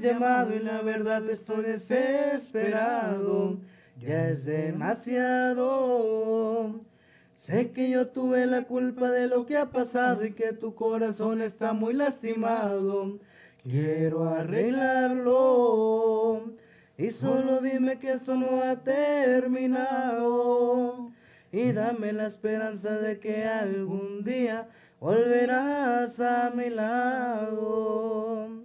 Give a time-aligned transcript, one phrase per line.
[0.00, 3.58] Llamado y la verdad estoy desesperado.
[4.00, 5.72] Ya es demasiado.
[7.36, 11.42] Sé que yo tuve la culpa de lo que ha pasado y que tu corazón
[11.42, 13.18] está muy lastimado.
[13.62, 15.62] Quiero arreglarlo.
[16.96, 20.22] Y solo dime que esto no ha terminado.
[21.50, 24.68] Y dame la esperanza de que algún día
[25.00, 28.61] volverás a mi lado.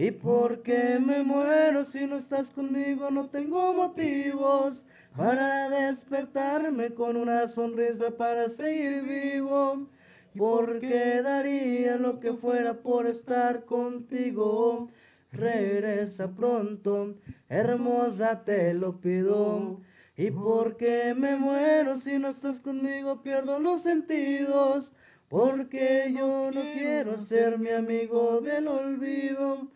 [0.00, 7.46] Y porque me muero si no estás conmigo, no tengo motivos para despertarme con una
[7.48, 9.88] sonrisa para seguir vivo.
[10.34, 14.88] Porque daría lo que fuera por estar contigo.
[15.32, 17.16] Regresa pronto,
[17.50, 19.80] hermosa, te lo pido.
[20.16, 24.92] Y porque me muero si no estás conmigo, pierdo los sentidos.
[25.28, 29.68] Porque yo no quiero ser mi amigo del olvido.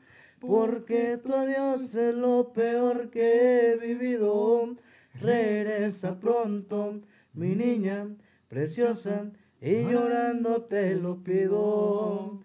[0.47, 4.77] Porque tu adiós es lo peor que he vivido.
[5.20, 7.00] Regresa pronto,
[7.33, 8.09] mi niña
[8.48, 12.41] preciosa, y llorando te lo pido.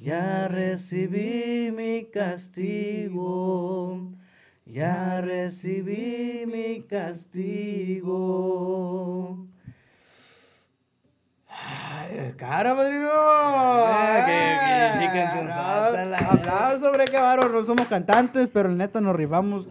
[0.00, 4.12] Ya recibí mi castigo.
[4.66, 8.18] Ya recibí mi castigo.
[12.36, 13.08] Cara, padrino.
[13.12, 17.48] Ah, que- que Ay, cancionzota, la Aplausos, hombre, bárbaro.
[17.50, 19.68] No somos cantantes, pero neta nos rifamos.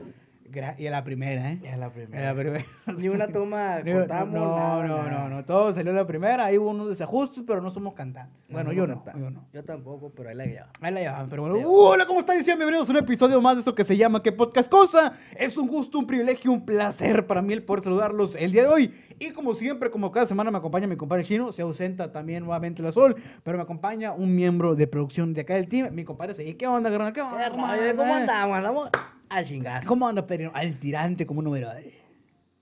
[0.78, 1.60] Y a la primera, ¿eh?
[1.78, 2.34] La A primera.
[2.34, 2.66] la primera.
[2.98, 4.34] Ni una toma Digo, cortamos.
[4.34, 5.30] no, nada, no, nada.
[5.30, 6.46] no, no, todo salió a la primera.
[6.46, 8.36] Ahí hubo unos desajustes, pero no somos cantantes.
[8.50, 9.46] Bueno, yo no, yo no.
[9.54, 10.72] Yo tampoco, pero ahí la llevaba.
[10.82, 11.58] Ahí la llevaban, pero bueno.
[11.68, 12.40] Uh, hola, ¿cómo están?
[12.40, 15.14] Y bienvenidos a un episodio más de esto que se llama ¿Qué Podcast Cosa?
[15.36, 18.70] Es un gusto, un privilegio, un placer para mí el poder saludarlos el día de
[18.70, 18.94] hoy.
[19.20, 22.84] Y como siempre, como cada semana me acompaña mi compadre Chino, se ausenta también nuevamente
[22.84, 26.36] la Sol, pero me acompaña un miembro de producción de acá del team, mi compadre
[26.36, 26.54] Seguí.
[26.54, 27.14] ¿Qué onda, carnal?
[27.14, 27.50] ¿Qué onda?
[27.50, 28.90] ¿Cómo andamos?
[29.30, 29.88] Al chingazo.
[29.88, 30.52] ¿Cómo anda, Pedro?
[30.54, 31.70] Al tirante como número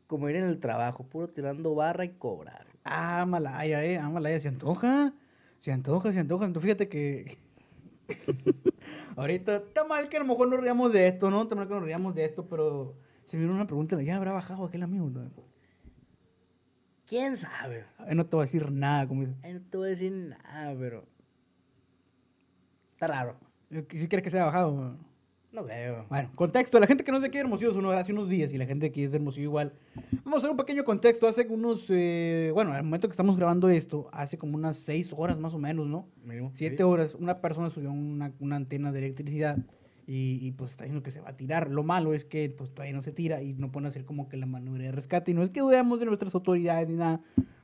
[0.08, 2.66] Como ir en el trabajo, puro tirando barra y cobrar.
[2.84, 5.14] Ah, malaya, eh, ah, malaya, se antoja.
[5.60, 6.46] Se antoja, se antoja.
[6.46, 7.38] Entonces, fíjate que.
[9.16, 11.44] Ahorita, está mal que a lo mejor nos riamos de esto, ¿no?
[11.44, 14.34] Está mal que nos riamos de esto, pero se me vino una pregunta, ¿ya habrá
[14.34, 15.10] bajado aquel amigo?
[15.10, 15.30] No,
[17.08, 17.86] ¿Quién sabe?
[17.98, 19.36] Ay, no te voy a decir nada, como dice.
[19.44, 21.06] Ahí no te voy a decir nada, pero.
[22.94, 23.38] Está raro.
[23.70, 24.98] Si quieres que se haya bajado.
[25.56, 26.06] No creo.
[26.10, 26.78] Bueno, contexto.
[26.82, 28.66] La gente que no es de aquí de Hermosillo, Sonora, hace unos días, y la
[28.66, 29.72] gente aquí es de Hermosillo igual.
[30.26, 31.30] Vamos a hacer un pequeño contexto.
[31.30, 35.40] Hace unos, eh, bueno, al momento que estamos grabando esto, hace como unas seis horas
[35.40, 36.10] más o menos, ¿no?
[36.26, 36.52] Mínimo.
[36.56, 39.58] Siete horas, una persona subió una, una antena de electricidad
[40.06, 41.72] y, y, pues está diciendo que se va a tirar.
[41.72, 44.36] Lo malo es que pues todavía no se tira y no pueden hacer como que
[44.36, 45.32] la maniobra de rescate.
[45.32, 47.22] Y no es que dudemos de nuestras autoridades ni nada,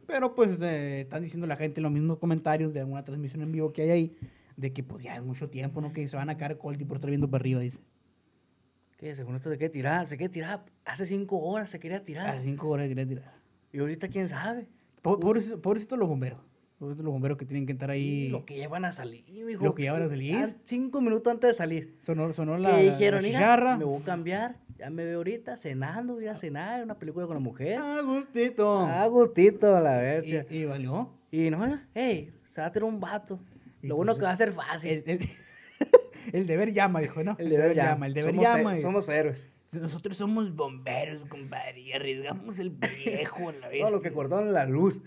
[0.08, 3.73] pero pues eh, están diciendo la gente los mismos comentarios de alguna transmisión en vivo
[3.73, 4.16] que hay ahí,
[4.57, 5.91] de que pues ya es mucho tiempo, ¿no?
[5.94, 7.79] Que se van a caer colti por estar viendo para arriba, dice.
[8.97, 9.16] ¿Qué?
[9.16, 10.63] Según esto se quiere tirar, se quiere tirar.
[10.85, 12.35] Hace cinco horas se quería tirar.
[12.35, 13.34] las cinco horas quería tirar.
[13.73, 14.67] Y ahorita quién sabe.
[15.01, 16.40] Po- Pobrecitos pobrecitos los bomberos.
[16.78, 18.29] Pobrecitos los bomberos que tienen que estar ahí.
[18.29, 19.63] Lo que llevan a salir, mijo.
[19.63, 20.35] Lo que llevan a salir.
[20.35, 21.95] An- Cinco minutos antes de salir.
[22.00, 23.78] Sonó, sonó Que la, dijeron, la "Mira, chicharra.
[23.78, 24.56] me voy a cambiar.
[24.78, 27.78] Ya me veo ahorita cenando, voy a cenar, una película con la mujer.
[27.79, 28.79] Ah, gustito.
[28.79, 30.45] Ah, gustito, la bestia.
[30.50, 31.09] y, y valió.
[31.31, 33.40] Y, no, hey, se va a tener un vato.
[33.81, 35.03] Lo bueno que va a ser fácil.
[35.05, 35.29] El, el-
[36.33, 37.35] el deber llama, dijo, ¿no?
[37.39, 38.07] El deber llama.
[38.07, 38.73] El deber somos, llama.
[38.73, 39.47] he- somos héroes.
[39.71, 43.79] Nosotros somos bomberos, compadre, y arriesgamos el viejo la vez.
[43.81, 44.99] Todo lo que cortaron la luz.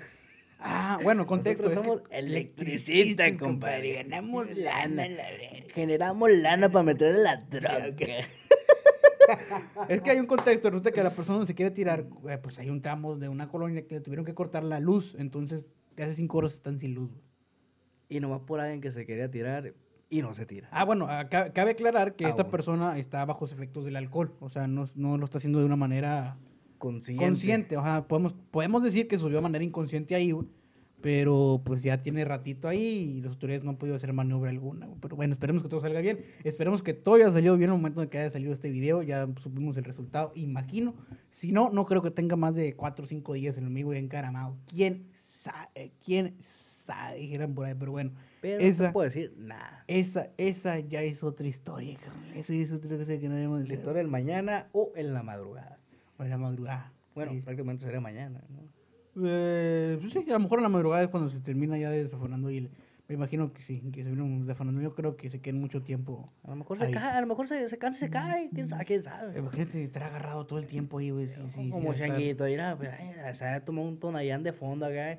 [0.59, 1.65] Ah, bueno, contexto.
[1.65, 3.93] Nosotros es que somos electricistas, compadre.
[4.03, 5.71] Ganamos lana, la vez.
[5.75, 8.07] Generamos lana para meter en la troca.
[9.89, 12.59] Es que hay un contexto, resulta que la persona donde se quiere tirar, eh, pues
[12.59, 15.65] hay un tramo de una colonia que le tuvieron que cortar la luz, entonces
[15.97, 17.11] hace cinco horas están sin luz.
[18.09, 19.73] Y nomás por alguien que se quería tirar
[20.11, 20.69] y no se tira.
[20.71, 22.51] Ah, bueno, acá- cabe aclarar que Ah, esta bueno.
[22.53, 25.65] persona está bajo los efectos del alcohol, o sea, no, no lo está haciendo de
[25.65, 26.37] una manera
[26.79, 27.25] Consciente.
[27.25, 30.47] consciente, o sea, podemos, podemos decir que subió de manera inconsciente ahí, güey,
[31.01, 34.87] pero pues ya tiene ratito ahí y las autoridades no han podido hacer maniobra alguna,
[34.87, 34.99] güey.
[35.01, 37.81] pero bueno, esperemos que todo salga bien, esperemos que todo haya salido bien en el
[37.81, 40.95] momento en que haya salido este video, ya supimos el resultado, imagino,
[41.31, 44.57] si no, no creo que tenga más de 4 o 5 días el amigo encaramado,
[44.69, 46.35] quién sabe, quién
[47.17, 48.13] dijeran por ahí, pero bueno.
[48.41, 49.85] Pero esa- no puedo decir nada.
[49.87, 52.37] Esa, esa ya es otra historia, carnal.
[52.37, 55.23] Eso ya es otra cosa que no debemos La historia del mañana o en la
[55.23, 55.79] madrugada.
[56.19, 56.93] O en la madrugada.
[57.15, 57.41] Bueno, Sí.
[57.41, 58.63] prácticamente sería mañana, ¿no?
[59.27, 62.51] Eh, pues sí, a lo mejor en la madrugada es cuando se termina ya desafanando
[62.51, 62.69] y
[63.07, 64.81] me imagino que sí, que se viene desafanando.
[64.81, 66.33] Yo creo que se queden mucho tiempo.
[66.43, 66.93] A lo mejor se Ahí.
[66.93, 68.51] cae, a lo mejor se, se cansa y se cae.
[68.53, 68.85] ¿Quién sabe?
[68.85, 69.39] ¿Quién sabe?
[69.39, 71.29] Imagínate estar agarrado todo el tiempo ahí, güey.
[71.29, 75.19] Sí, sí, Como changuito, mira, pero, ay, se ha tomado un tonallán de fondo acá,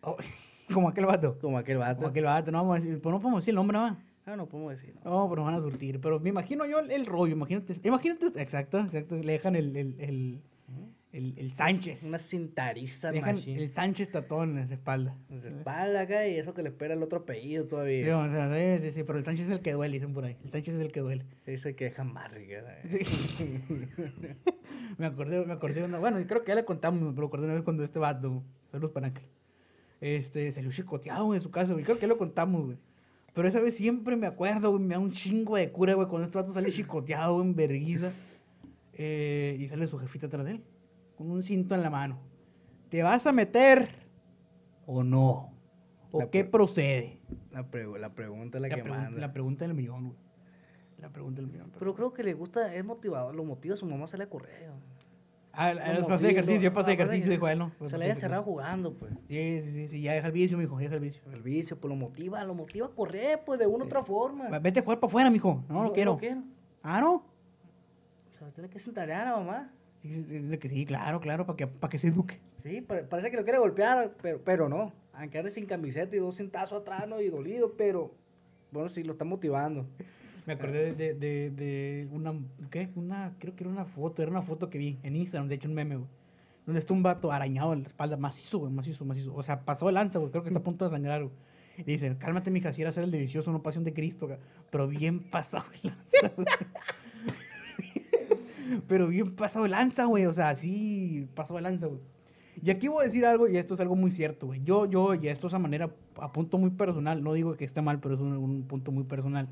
[0.00, 0.16] Oh,
[0.72, 1.38] como aquel vato.
[1.38, 1.96] como aquel vato.
[1.96, 3.96] Como aquel vato, no vamos a decir, pues no podemos decir el nombre, ¿no?
[4.26, 5.10] Ah, no podemos decir, ¿no?
[5.10, 6.00] No, pero nos van a surtir.
[6.00, 9.96] Pero me imagino yo el, el rollo, imagínate, imagínate, exacto, exacto, le dejan el, el,
[10.00, 10.40] el,
[11.12, 12.02] el, el Sánchez.
[12.02, 15.16] Una cintariza el Sánchez tatón en la espalda.
[15.30, 18.18] En la espalda acá y eso que le espera el otro apellido Sí, todavía.
[18.18, 20.36] o sea, sí, sí, sí, pero el Sánchez es el que duele, dicen por ahí.
[20.42, 21.24] El Sánchez es el que duele.
[21.46, 22.04] Dice que deja.
[22.04, 23.08] ¿sabes?
[23.08, 23.60] Sí.
[24.98, 27.54] me acordé, me acordé una, bueno, creo que ya le contamos, pero me acordé una
[27.54, 29.24] vez cuando este vato, saludos para Ángel,
[30.00, 32.78] este, salió chicoteado en su casa, güey, creo que lo contamos, güey.
[33.32, 36.26] Pero esa vez siempre me acuerdo, güey, me da un chingo de cura, güey, cuando
[36.26, 38.12] este vato sale chicoteado, güey, en verguiza,
[38.92, 40.64] eh, y sale su jefita atrás de él,
[41.16, 42.18] con un cinto en la mano.
[42.90, 43.88] ¿Te vas a meter
[44.86, 45.52] o no?
[46.12, 47.18] ¿O La qué procede?
[47.50, 49.20] La, pre- la pregunta es la, La, que pregun- manda.
[49.20, 50.18] la pregunta del millón, güey.
[51.00, 51.72] La pregunta del millón.
[51.76, 54.30] Pero creo que le gusta, es motivado, lo motiva a su mamá a salir a
[54.30, 54.68] correr.
[54.68, 54.93] güey.
[55.56, 57.68] Ah, Lo ah, pasé ejercicio, yo lo- pasé lo- lo- ejercicio, dijo él, ¿no?
[57.70, 58.10] Se le ejercicio.
[58.12, 59.12] encerrado jugando, pues.
[59.28, 61.22] Sí, sí, sí, ya deja el vicio, mijo, ya deja el vicio.
[61.32, 64.58] El vicio, pues lo motiva, lo motiva a correr, pues de una u otra forma.
[64.58, 65.62] Vete a jugar para afuera, mijo.
[65.68, 66.12] No, no, quiero.
[66.12, 66.42] No quiero.
[66.82, 67.14] Ah, no.
[67.14, 69.70] O sea, tiene que sentar a la mamá.
[70.02, 72.38] Sí, claro, claro, para que, para que se eduque.
[72.62, 74.92] Sí, pa- parece que lo quiere golpear, pero, pero no.
[75.14, 77.20] Aunque ande sin camiseta y dos cintazos atrás, ¿no?
[77.20, 78.12] Y dolido, pero
[78.70, 79.86] bueno, sí, lo está motivando.
[80.46, 82.34] Me acordé de, de, de una,
[82.70, 82.90] ¿qué?
[82.96, 85.68] Una, creo que era una foto, era una foto que vi en Instagram, de hecho
[85.68, 86.08] un meme, güey.
[86.66, 89.34] Donde está un vato arañado en la espalda, macizo, güey, macizo, macizo.
[89.34, 91.34] O sea, pasó de lanza, güey, creo que está a punto de sangrar, güey.
[91.78, 94.38] Y dicen, cálmate, mija, si era hacer el delicioso, no pasión de Cristo, güey.
[94.70, 96.32] Pero bien pasado de lanza.
[98.88, 100.26] Pero bien pasado de lanza, güey.
[100.26, 102.00] O sea, así pasado de lanza, güey.
[102.62, 104.62] Y aquí voy a decir algo, y esto es algo muy cierto, güey.
[104.62, 107.82] Yo, yo, y esto es a manera, a punto muy personal, no digo que esté
[107.82, 109.48] mal, pero es un punto muy personal.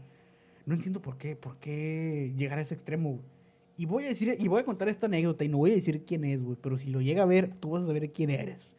[0.67, 3.23] No entiendo por qué, por qué llegar a ese extremo, güey.
[3.77, 6.05] Y voy a decir, y voy a contar esta anécdota, y no voy a decir
[6.05, 8.77] quién es, güey, pero si lo llega a ver, tú vas a saber quién eres.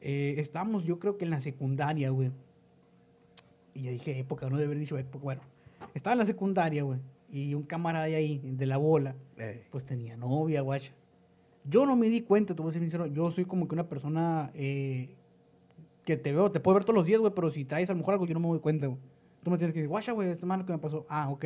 [0.00, 2.30] Eh, estábamos, yo creo que en la secundaria, güey.
[3.74, 5.42] Y ya dije época, no debe haber dicho época, bueno.
[5.94, 7.00] Estaba en la secundaria, güey.
[7.30, 9.16] Y un camarada de ahí, de la bola,
[9.70, 10.92] pues tenía novia, guacha.
[11.64, 13.88] Yo no me di cuenta, te voy a ser sincero, yo soy como que una
[13.88, 15.16] persona eh,
[16.04, 17.98] que te veo, te puedo ver todos los días, güey, pero si traes a lo
[17.98, 18.98] mejor algo, yo no me doy cuenta, güey.
[19.44, 21.06] Tú me tienes que decir, guacha, güey, este mano que me pasó.
[21.08, 21.44] Ah, ok.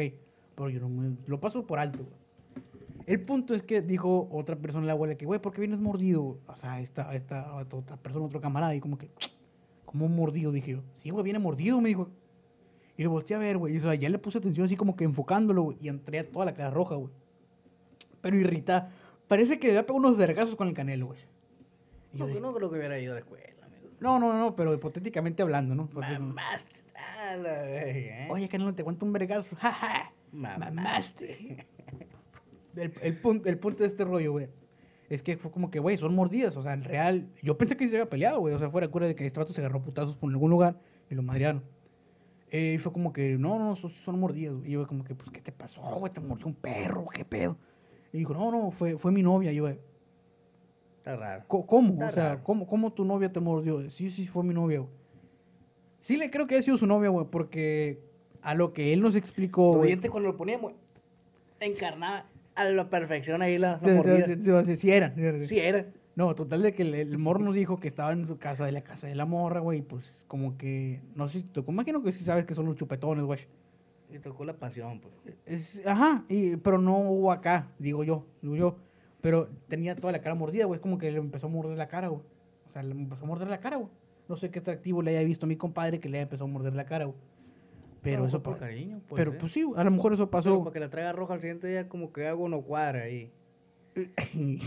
[0.55, 2.15] Pero yo no me, lo paso por alto, güey.
[3.07, 6.39] El punto es que dijo otra persona la abuela que, güey, ¿por qué vienes mordido?
[6.47, 9.11] O sea, esta, esta otra persona, otro camarada, y como que,
[9.85, 10.53] ¿cómo mordido?
[10.53, 12.09] Dije yo, sí, güey, viene mordido, me dijo.
[12.97, 13.75] Y lo volteé a ver, güey.
[13.75, 15.79] Y o sea, ya le puse atención así como que enfocándolo, güey.
[15.81, 17.11] Y entré a toda la cara roja, güey.
[18.21, 18.91] Pero irritada.
[19.29, 21.19] Parece que le había pegado unos vergazos con el canelo, güey.
[22.13, 23.89] Yo No, dije, que no creo que hubiera ido a la escuela, amigo.
[24.01, 25.87] no, no, no, pero hipotéticamente hablando, ¿no?
[25.87, 26.81] Porque- Mamaste.
[27.33, 28.29] A la verga, ¿eh?
[28.31, 29.57] Oye, te cuento un vergazo.
[29.61, 30.13] Ja, ja.
[30.33, 31.67] Mamaste.
[32.77, 34.49] El, el punto, el punto de este rollo, güey,
[35.09, 36.57] es que fue como que, güey, son mordidas.
[36.57, 38.55] O sea, en real, yo pensé que se había peleado, güey.
[38.55, 40.77] O sea, fuera cura de que este vato se agarró putazos por algún lugar
[41.11, 41.63] y lo madrearon.
[42.51, 44.57] Eh, y fue como que, no, no, son, son mordidas.
[44.65, 46.13] Y yo, como que, pues, ¿qué te pasó, güey?
[46.13, 47.07] ¿Te mordió un perro?
[47.13, 47.57] ¿Qué pedo?
[48.13, 49.51] Y dijo, no, no, fue, fue mi novia.
[49.53, 51.45] Y yo, Está raro.
[51.49, 51.93] "¿Co- ¿cómo?
[51.95, 52.45] Está O sea, raro.
[52.45, 53.89] ¿cómo, ¿cómo tu novia te mordió?
[53.91, 54.91] Sí, sí, fue mi novia, güey.
[56.01, 57.99] Sí le creo que ha sido su novia, güey, porque
[58.43, 60.73] a lo que él nos explicó, güey, cuando lo poníamos,
[61.61, 62.25] encarnaba
[62.55, 64.27] a la perfección ahí la, Sí, mordida.
[64.27, 65.45] sí, sí, sí, sí eran, sí eran.
[65.45, 65.87] Sí era.
[66.17, 68.73] No, total de que el, el morro nos dijo que estaba en su casa, de
[68.73, 72.25] la casa de la morra, güey, pues como que, no sé, te imagino que sí
[72.25, 73.41] sabes que son los chupetones, güey.
[74.13, 75.37] Y tocó la pasión, pues.
[75.47, 78.77] Es- ajá, y, pero no hubo acá, digo yo, digo yo.
[79.21, 81.89] Pero tenía toda la cara mordida, güey, es como que le empezó a morder la
[81.89, 82.23] cara, güey.
[82.69, 83.91] O sea, le empezó a morder la cara, güey.
[84.29, 86.53] No sé qué atractivo le haya visto a mi compadre que le haya empezado a
[86.53, 87.17] morder la cara, güey.
[88.03, 89.41] Pero No, eso por pa- cariño, puede Pero ser.
[89.41, 90.59] pues sí, a lo mejor eso Pero pasó.
[90.65, 93.31] para que la traiga roja al siguiente día, como que algo no cuadra ahí.
[94.35, 94.59] no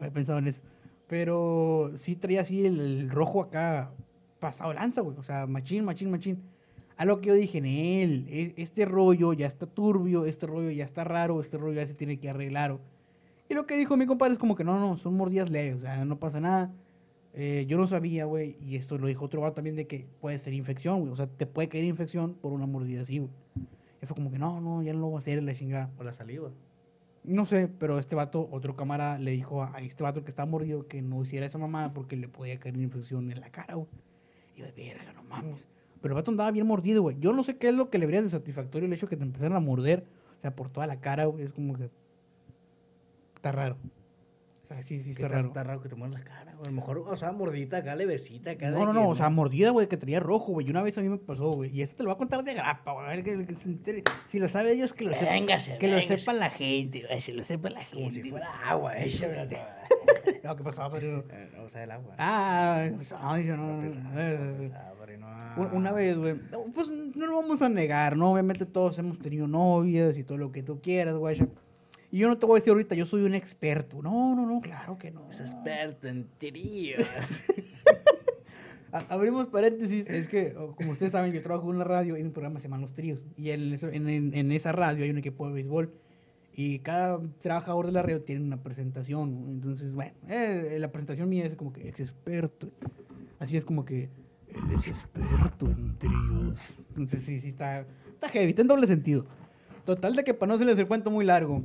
[0.00, 0.60] había pensado en eso.
[1.08, 3.90] Pero sí traía así el, el rojo acá
[4.40, 5.16] pasado lanza, güey.
[5.18, 6.42] O sea, machín, machín, machín.
[6.96, 10.70] A lo que yo dije, en él, e- este rollo ya está turbio, este rollo
[10.70, 12.76] ya está raro, este rollo ya se tiene que arreglar.
[13.48, 15.80] Y lo que dijo mi compadre es como que no, no, son mordidas leves, o
[15.80, 16.72] sea, no pasa nada.
[17.38, 20.38] Eh, yo no sabía, güey, y esto lo dijo otro vato también de que puede
[20.38, 21.12] ser infección, güey.
[21.12, 23.30] O sea, te puede caer infección por una mordida así, güey.
[24.02, 25.90] Y fue como que no, no, ya no lo voy a hacer, la chingada.
[25.98, 26.50] O la saliva.
[27.24, 30.50] No sé, pero este vato, otro cámara, le dijo a a este vato que estaba
[30.50, 33.74] mordido que no hiciera esa mamada porque le podía caer una infección en la cara,
[33.74, 33.88] güey.
[34.56, 35.60] Y yo, verga, no mames.
[36.00, 37.18] Pero el vato andaba bien mordido, güey.
[37.20, 39.16] Yo no sé qué es lo que le vería de satisfactorio el hecho de que
[39.16, 40.04] te empezaran a morder.
[40.38, 41.44] O sea, por toda la cara, güey.
[41.44, 41.90] Es como que.
[43.34, 43.76] Está raro.
[44.66, 45.46] O sea, sí, sí, está raro.
[45.46, 46.66] Está raro que te mueras la cara, güey.
[46.66, 48.68] A lo mejor, o sea, mordita acá, levecita acá.
[48.70, 50.66] No, no, no, o sea, mordida, güey, que traía rojo, güey.
[50.66, 51.70] Y una vez a mí me pasó, güey.
[51.72, 53.06] Y esto te lo voy a contar de grapa, güey.
[53.06, 54.02] A ver, que, que se entere.
[54.26, 55.30] Si lo sabe ellos, que lo sepa.
[55.30, 57.20] Véngase, que lo sepa la gente, güey.
[57.22, 57.96] Que lo sepa la gente.
[57.96, 59.06] Como si fuera agua, eh.
[60.42, 61.22] No, ¿qué pasaba, padrino?
[61.30, 62.14] Eh, O sea, el agua.
[62.18, 63.80] Ah, pues, ay, yo no.
[63.82, 64.10] Pues, no,
[64.98, 66.34] padrino, Un- Una vez, güey.
[66.50, 68.32] no, Pues no lo vamos a negar, ¿no?
[68.32, 71.40] Obviamente todos hemos tenido novias y todo lo que tú quieras, güey.
[72.12, 74.00] Y yo no te voy a decir ahorita, yo soy un experto.
[74.02, 75.28] No, no, no, claro que no.
[75.30, 77.08] Es experto en tirillas.
[78.92, 82.22] A- abrimos paréntesis, es que, o- como ustedes saben, yo trabajo en una radio y
[82.22, 83.20] mi programa se llama Los Tríos.
[83.36, 85.90] Y en, eso- en, en- en esa radio hay un equipo de béisbol.
[86.54, 89.44] Y cada trabajador de la radio tiene una presentación.
[89.50, 92.70] Entonces, bueno, eh, la presentación mía es como que ex experto.
[93.38, 94.04] Así es como que
[94.48, 96.58] él es experto en tríos.
[96.90, 97.80] Entonces, sí, sí, está,
[98.14, 99.26] está heavy, está en doble sentido.
[99.86, 101.62] Total de que para no hacerles el cuento muy largo,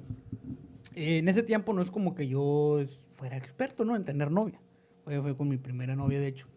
[0.96, 2.80] eh, en ese tiempo no es como que yo
[3.16, 3.96] fuera experto, ¿no?
[3.96, 4.62] En tener novia.
[5.04, 6.48] Fue, fue con mi primera novia, de hecho.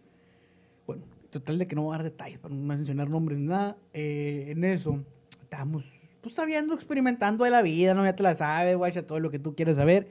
[0.86, 3.78] Bueno, total de que no voy a dar detalles para no mencionar nombres ni nada.
[3.94, 5.02] eh, en eso,
[5.40, 5.90] estábamos,
[6.20, 8.04] pues, sabiendo, experimentando de la vida, ¿no?
[8.04, 10.08] Ya te la sabes, guacha, todo lo que tú quieres saber.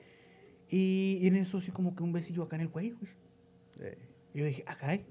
[0.72, 3.93] Y, y en eso, sí, como que un besillo acá en el cuello, güey.
[4.33, 5.05] Y yo dije, ah, caray,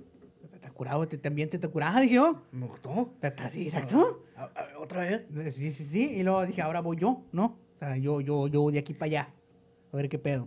[0.65, 2.43] ha curado, te, también te, te curado, dije yo.
[2.53, 3.11] Me gustó.
[3.21, 4.25] "Te- te- Sí, exacto.
[4.37, 5.23] A- a- ¿Otra vez?
[5.37, 6.11] Eh, Sí, sí, sí.
[6.17, 7.59] Y luego dije, ahora voy yo, ¿no?
[7.77, 9.29] O sea, yo, yo, yo de aquí para allá.
[9.93, 10.47] A ver qué pedo.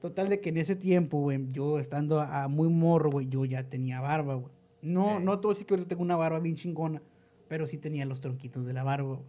[0.00, 3.44] Total de que en ese tiempo, güey, yo estando a, a muy morro, güey, yo
[3.44, 4.52] ya tenía barba, güey.
[4.82, 7.02] No, no todo sí que ahorita tengo una barba bien chingona,
[7.48, 9.20] pero sí tenía los tronquitos de la barba, güey.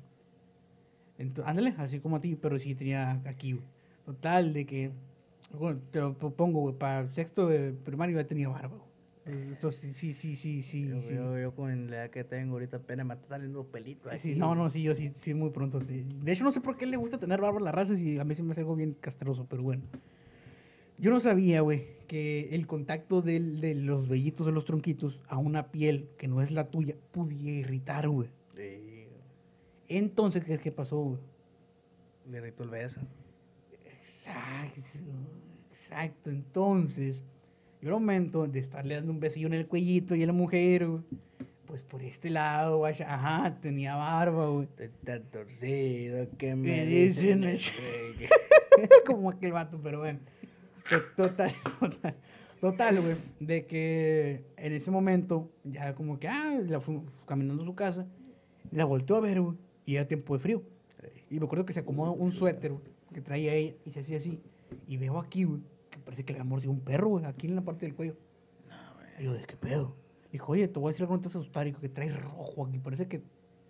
[1.17, 3.65] Entonces, ándale, así como a ti, pero sí tenía aquí, güey.
[4.05, 4.91] Total de que,
[5.57, 8.90] bueno, te lo pongo, güey, para sexto de primario ya tenía barba, güey.
[9.25, 10.87] Eso sí, sí, sí, sí, sí.
[10.87, 11.13] Yo, sí.
[11.13, 14.35] yo, yo con la edad que tengo ahorita apenas me está saliendo pelito Sí, sí,
[14.35, 15.79] no, no, sí, yo sí, sí, muy pronto.
[15.81, 16.03] sí.
[16.23, 18.23] De hecho, no sé por qué le gusta tener barba a la raza y a
[18.23, 19.83] mí se me hace algo bien castroso, pero bueno.
[20.97, 25.37] Yo no sabía, güey, que el contacto del- de los vellitos de los tronquitos a
[25.37, 28.29] una piel que no es la tuya pudiera irritar, güey.
[28.55, 29.05] Sí,
[29.87, 31.19] Entonces, ¿qué, qué pasó, güey?
[32.29, 33.01] le irritó el beso.
[33.85, 34.81] Exacto,
[35.71, 36.29] exacto.
[36.29, 37.23] Entonces,
[37.81, 40.87] yo al momento de estarle dando un besillo en el cuellito y a la mujer,
[40.87, 41.01] güey,
[41.65, 44.65] pues por este lado, güey, ajá, tenía barba, güey.
[44.65, 47.55] Estoy tan torcido que me Me dicen dicen el
[48.83, 50.19] el- como aquel vato, pero bueno.
[50.89, 52.15] To- Total, total,
[52.59, 53.15] total, güey.
[53.39, 58.05] De que en ese momento, ya como que, ah, la fu- caminando a su casa,
[58.71, 60.63] la volteó a ver, güey, y era tiempo de frío.
[61.29, 62.83] Y me acuerdo que se acomodó un suéter, güey,
[63.13, 64.41] que traía ella, y se hacía así.
[64.87, 65.61] Y veo aquí, güey,
[66.01, 68.15] parece que le había mordido un perro, güey, aquí en la parte del cuello.
[69.19, 69.95] Y yo, ¿de qué pedo?
[70.31, 72.79] Dijo, oye, te voy a decir algo, no te asustar, hijo, que traes rojo aquí,
[72.79, 73.21] parece que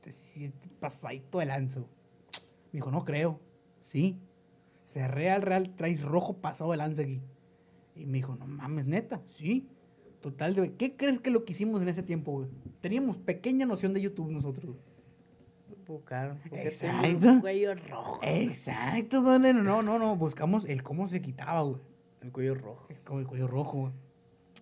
[0.01, 1.81] te sientes pasadito de lanzo.
[2.71, 3.39] Me dijo, no creo.
[3.81, 4.17] Sí.
[4.85, 7.21] Se real, real, traes rojo pasado de lanza aquí.
[7.95, 9.21] Y me dijo, no mames, neta.
[9.35, 9.67] Sí.
[10.21, 12.47] Total, de, ¿qué crees que lo que hicimos en ese tiempo, güey?
[12.79, 14.65] Teníamos pequeña noción de YouTube nosotros.
[14.65, 14.91] güey.
[15.87, 16.39] Buscaron.
[16.51, 17.27] Exacto.
[17.27, 18.19] un cuello rojo.
[18.21, 19.53] Exacto, madre.
[19.53, 20.15] No, no, no.
[20.15, 21.81] Buscamos el cómo se quitaba, güey.
[22.21, 22.87] El cuello rojo.
[23.05, 23.93] Con el cuello rojo, güey.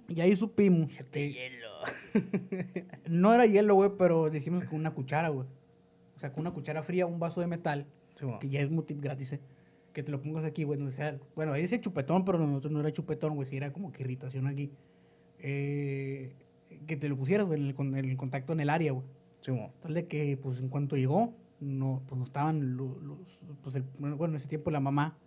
[0.07, 1.67] Y ahí supimos que hielo.
[3.07, 5.47] no era hielo, güey, pero decimos con una cuchara, güey.
[6.15, 7.85] O sea, con una cuchara fría, un vaso de metal,
[8.15, 9.39] Sí, que ya es muy tip gratis, ¿eh?
[9.93, 10.81] Que te lo pongas aquí, güey.
[10.81, 13.45] O sea, bueno, ahí dice chupetón, pero nosotros no era chupetón, güey.
[13.47, 14.71] Sí era como que irritación aquí.
[15.39, 16.33] Eh,
[16.85, 19.05] que te lo pusieras, güey, en el, con- el contacto en el área, güey.
[19.41, 19.71] Sí, mo.
[19.81, 23.17] Tal de que, pues, en cuanto llegó, no, pues, no estaban los, los-
[23.63, 25.17] pues, el- bueno, en ese tiempo la mamá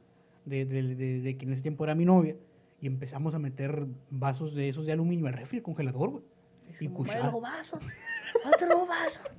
[0.45, 2.37] de, de, de, de que en ese tiempo era mi novia,
[2.81, 6.25] y empezamos a meter vasos de esos de aluminio al refri, al congelador, güey.
[6.81, 7.23] Y cuchara.
[7.23, 7.79] luego vaso.
[8.45, 9.21] Otro vaso.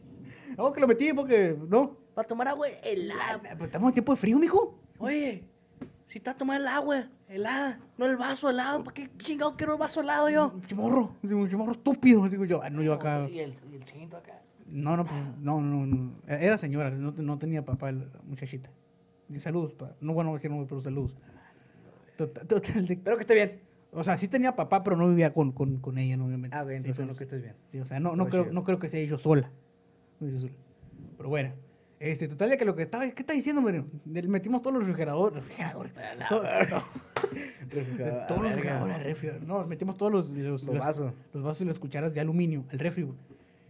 [0.58, 1.98] No, que lo metí porque, no.
[2.14, 3.42] Para tomar agua helada.
[3.42, 4.78] Pero estamos en tiempo de frío, mijo.
[5.00, 5.44] Oye,
[6.06, 9.80] si estás tomando el agua helada, no el vaso helado, ¿para qué chingado quiero el
[9.80, 10.52] vaso helado yo?
[10.54, 12.60] Un chimorro, un chimorro estúpido, digo yo.
[12.62, 13.28] Ah, no, yo acá.
[13.28, 14.44] Y el, y el cinto acá.
[14.68, 16.12] No, no, pues, no, no, no.
[16.28, 18.70] Era señora, no, no tenía papá la muchachita.
[19.30, 19.96] Y saludos, pa.
[20.02, 21.16] no bueno decir nombre, pero saludos.
[22.18, 23.60] Total, total de- Espero que esté bien.
[23.92, 26.56] o sea, sí tenía papá, pero no vivía con, con, con ella, no, obviamente.
[26.56, 27.56] Ah, ok, Sí, entonces pero- no que estés bien.
[27.72, 29.50] sí, o sea, no, no, Todo creo, no creo que sea yo sola.
[30.20, 30.50] No.
[31.18, 31.52] Pero bueno.
[32.00, 33.86] Este, total de que lo que estaba, ¿qué está diciendo, bueno?
[34.06, 36.84] Metimos todos los refrigeradores, refrigeradores, la to- verga.
[37.22, 37.28] to-
[37.70, 39.30] Refrigerador, todos los refrigeradores al refri.
[39.48, 41.14] No, metimos todos los, los, Los las- vasos.
[41.34, 43.18] los vasos y las cucharas de aluminio al refri, güey.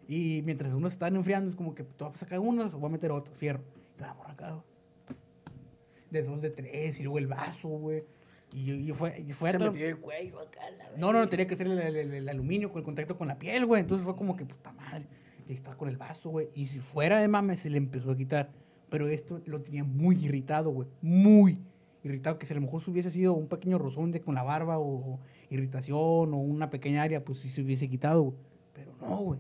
[0.08, 2.90] Y mientras unos estaban enfriando, es como que te voy a sacar unos o voy
[2.90, 3.60] a meter otros, fierro.
[3.94, 4.64] Y toda la morra acá, güey.
[6.14, 8.04] De dos, de tres, y luego el vaso, güey.
[8.54, 10.62] Y, y fue, y fue Se metió el cuello acá.
[10.78, 13.18] la No, no, no, tenía que ser el, el- el- el aluminio con el contacto
[13.18, 13.82] con la piel, güey.
[13.82, 15.06] Entonces fue como que, puta madre.
[15.50, 16.50] Y estaba con el vaso, güey.
[16.54, 18.52] Y si fuera de mame, se le empezó a quitar.
[18.90, 20.88] Pero esto lo tenía muy irritado, güey.
[21.02, 21.58] Muy
[22.04, 22.38] irritado.
[22.38, 24.78] Que si a lo mejor se hubiese sido un pequeño rozón de con la barba
[24.78, 25.98] o, o irritación
[26.34, 28.38] o una pequeña área, pues sí se hubiese quitado, güey.
[28.74, 29.40] Pero no, güey.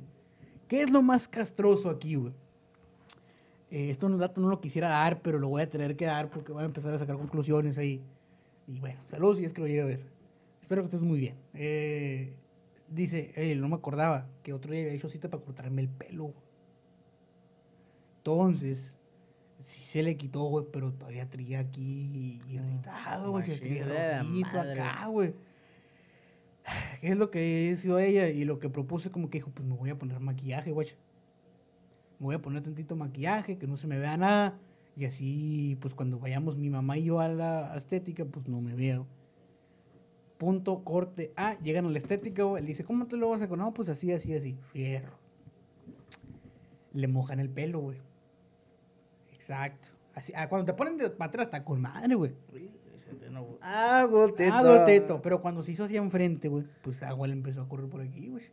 [0.68, 2.34] ¿Qué es lo más castroso aquí, güey?
[3.74, 6.30] Eh, esto no, dato no lo quisiera dar, pero lo voy a tener que dar
[6.30, 8.04] porque voy a empezar a sacar conclusiones ahí.
[8.68, 10.00] Y bueno, saludos si es que lo llegue a ver.
[10.62, 11.34] Espero que estés muy bien.
[11.56, 12.36] Eh,
[12.88, 16.26] dice, "Ey, no me acordaba que otro día había hecho cita para cortarme el pelo.
[16.26, 16.36] güey".
[18.18, 18.94] Entonces,
[19.64, 23.50] sí se le quitó, güey, pero todavía traía aquí irritado, güey.
[23.50, 24.82] Se rojito madre.
[24.82, 25.34] acá, güey.
[27.02, 28.30] ¿Qué es lo que hizo ella?
[28.30, 30.90] Y lo que propuse como que dijo, pues me voy a poner maquillaje, güey.
[32.24, 34.58] Me voy a poner tantito maquillaje, que no se me vea nada.
[34.96, 38.74] Y así, pues cuando vayamos mi mamá y yo a la estética, pues no me
[38.76, 39.06] veo.
[40.38, 41.34] Punto, corte.
[41.36, 42.64] Ah, llegan a la estética, güey.
[42.64, 43.58] Le dice, ¿cómo te lo vas a hacer?
[43.58, 44.58] No, pues así, así, así.
[44.72, 45.12] Fierro.
[46.94, 47.98] Le mojan el pelo, güey.
[49.34, 49.90] Exacto.
[50.16, 52.32] Así, ah, cuando te ponen de para atrás, está con madre, güey.
[53.62, 54.54] Ah, gotito.
[54.54, 55.22] Agua, teto.
[55.22, 58.30] Pero cuando se hizo hacia enfrente, güey, pues agua le empezó a correr por aquí,
[58.30, 58.46] güey.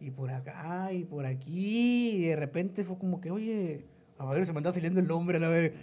[0.00, 2.10] Y por acá, y por aquí.
[2.10, 3.84] Y de repente fue como que, oye,
[4.18, 5.74] a ver, se me anda saliendo el nombre, a la ver.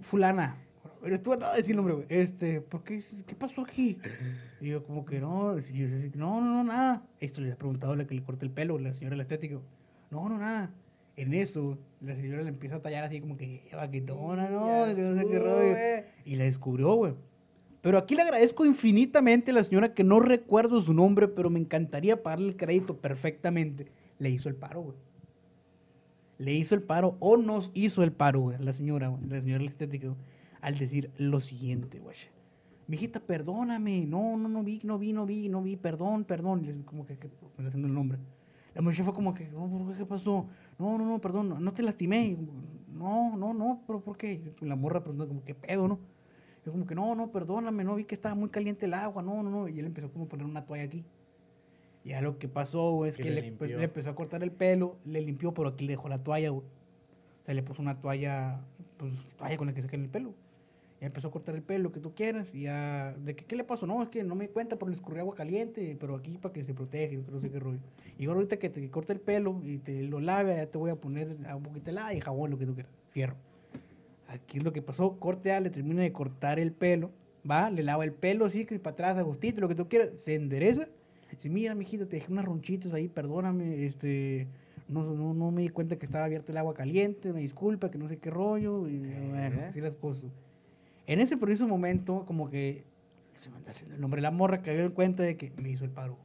[0.00, 0.56] Fulana.
[1.04, 2.06] Eres tú, no, decir el nombre, güey.
[2.08, 3.02] Este, ¿por qué?
[3.26, 3.98] ¿Qué pasó aquí?
[4.60, 7.02] Y yo, como que no, y yo, no, no, no, nada.
[7.18, 9.56] Esto le ha preguntado a la que le corte el pelo, la señora la estética.
[10.10, 10.70] No, no, nada.
[11.16, 15.26] En eso, la señora le empieza a tallar así como que, vaquetona, no, no sé
[15.26, 15.76] qué rollo.
[16.24, 17.14] Y la descubrió, güey.
[17.82, 21.58] Pero aquí le agradezco infinitamente a la señora que no recuerdo su nombre, pero me
[21.58, 23.90] encantaría pagarle el crédito perfectamente.
[24.18, 24.96] Le hizo el paro, güey.
[26.38, 29.64] Le hizo el paro o nos hizo el paro, güey, la señora, güey, la señora
[29.64, 30.18] estética, güey,
[30.60, 32.16] al decir lo siguiente, güey.
[32.88, 34.06] Mijita, perdóname.
[34.06, 36.64] No, no, no vi, no vi, no vi, no vi, perdón, perdón.
[36.66, 38.18] Les- como que, que me haciendo el nombre.
[38.74, 39.98] La muchacha fue como que, ¿por qué?
[39.98, 40.46] ¿qué pasó?
[40.78, 42.36] No, no, no, perdón, no, no te lastimé.
[42.92, 44.40] No, no, no, pero ¿por qué?
[44.60, 45.98] La morra preguntó como, ¿qué pedo, no?
[46.64, 49.42] Yo como que, no, no, perdóname, no vi que estaba muy caliente el agua, no,
[49.42, 49.68] no, no.
[49.68, 51.04] Y él empezó como a poner una toalla aquí.
[52.04, 53.78] Y ya lo que pasó, es Que le le, pues, limpió.
[53.78, 56.64] le empezó a cortar el pelo, le limpió, pero aquí le dejó la toalla, güey.
[56.64, 58.60] O sea, le puso una toalla,
[58.96, 60.34] pues, toalla con la que se el pelo.
[61.00, 63.56] Ya empezó a cortar el pelo, lo que tú quieras, y ya, ¿de qué, qué
[63.56, 63.88] le pasó?
[63.88, 66.52] No, es que no me di cuenta porque le escurrí agua caliente, pero aquí para
[66.52, 67.80] que se proteja, y no sé qué rollo.
[68.18, 70.92] Y ahora ahorita que te corte el pelo y te lo lave, ya te voy
[70.92, 73.34] a poner a un poquito de helada y jabón, lo que tú quieras, fierro.
[74.32, 77.10] Aquí es lo que pasó, corte A, le termina de cortar el pelo,
[77.48, 80.10] va, le lava el pelo así, que para atrás, a gustito, lo que tú quieras,
[80.24, 80.88] se endereza.
[81.30, 84.46] Dice, mira, mijita, te dejé unas ronchitas ahí, perdóname, este,
[84.88, 87.98] no, no, no me di cuenta que estaba abierta el agua caliente, una disculpa, que
[87.98, 89.66] no sé qué rollo, y bueno, Eh.
[89.68, 90.30] así las cosas.
[91.06, 92.84] En ese preciso momento, como que,
[93.34, 95.52] se me anda haciendo el nombre de la morra, que dio en cuenta de que
[95.56, 96.16] me hizo el paro.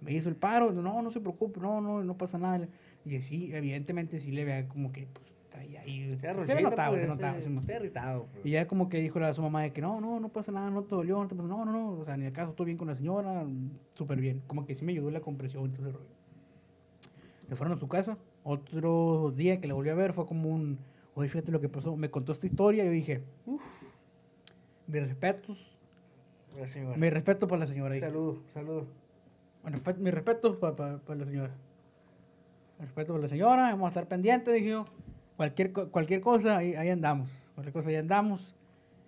[0.00, 2.68] Me hizo el paro, no, no se preocupe, no, no, no pasa nada.
[3.04, 6.26] Y sí, evidentemente sí le veía como que, pues, traía ahí, se
[6.62, 8.26] notaba, se notaba, se irritado.
[8.32, 8.44] pues.
[8.46, 10.70] Y ya como que dijo a su mamá de que no, no, no pasa nada,
[10.70, 12.66] no te dolió, no te pasa no, no, no, o sea, ni el caso, todo
[12.66, 13.44] bien con la señora,
[13.94, 14.42] súper bien.
[14.46, 16.10] Como que sí me ayudó la compresión y todo ese rollo.
[17.48, 20.78] Se fueron a su casa, otro día que la volví a ver fue como un,
[21.14, 23.62] oye, fíjate lo que pasó, me contó esta historia y yo dije, uff,
[24.88, 25.58] mis respetos,
[26.58, 26.96] La señora.
[26.96, 27.94] mi respeto para la señora.
[27.94, 28.06] dije.
[28.06, 28.84] Salud, salud.
[29.62, 31.54] Bueno, respe- mi respeto para la señora.
[32.78, 34.84] Mi respeto para la señora, vamos a estar pendientes, dije yo.
[35.36, 37.30] Cualquier, cualquier cosa, ahí, andamos.
[37.54, 38.54] Cualquier cosa, ahí andamos.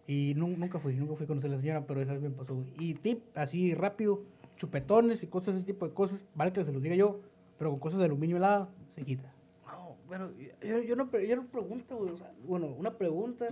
[0.06, 2.30] Y nu- nunca fui, nunca fui a conocer a la señora, pero esa vez me
[2.30, 2.62] pasó.
[2.78, 4.22] Y tip, así rápido,
[4.56, 7.20] chupetones y cosas, ese tipo de cosas, vale que se los diga yo,
[7.58, 9.32] pero con cosas de aluminio helada, se quita.
[9.66, 10.30] No, pero
[10.62, 12.12] yo, yo no, yo no pregunto, güey.
[12.12, 13.48] O sea, bueno, una pregunta.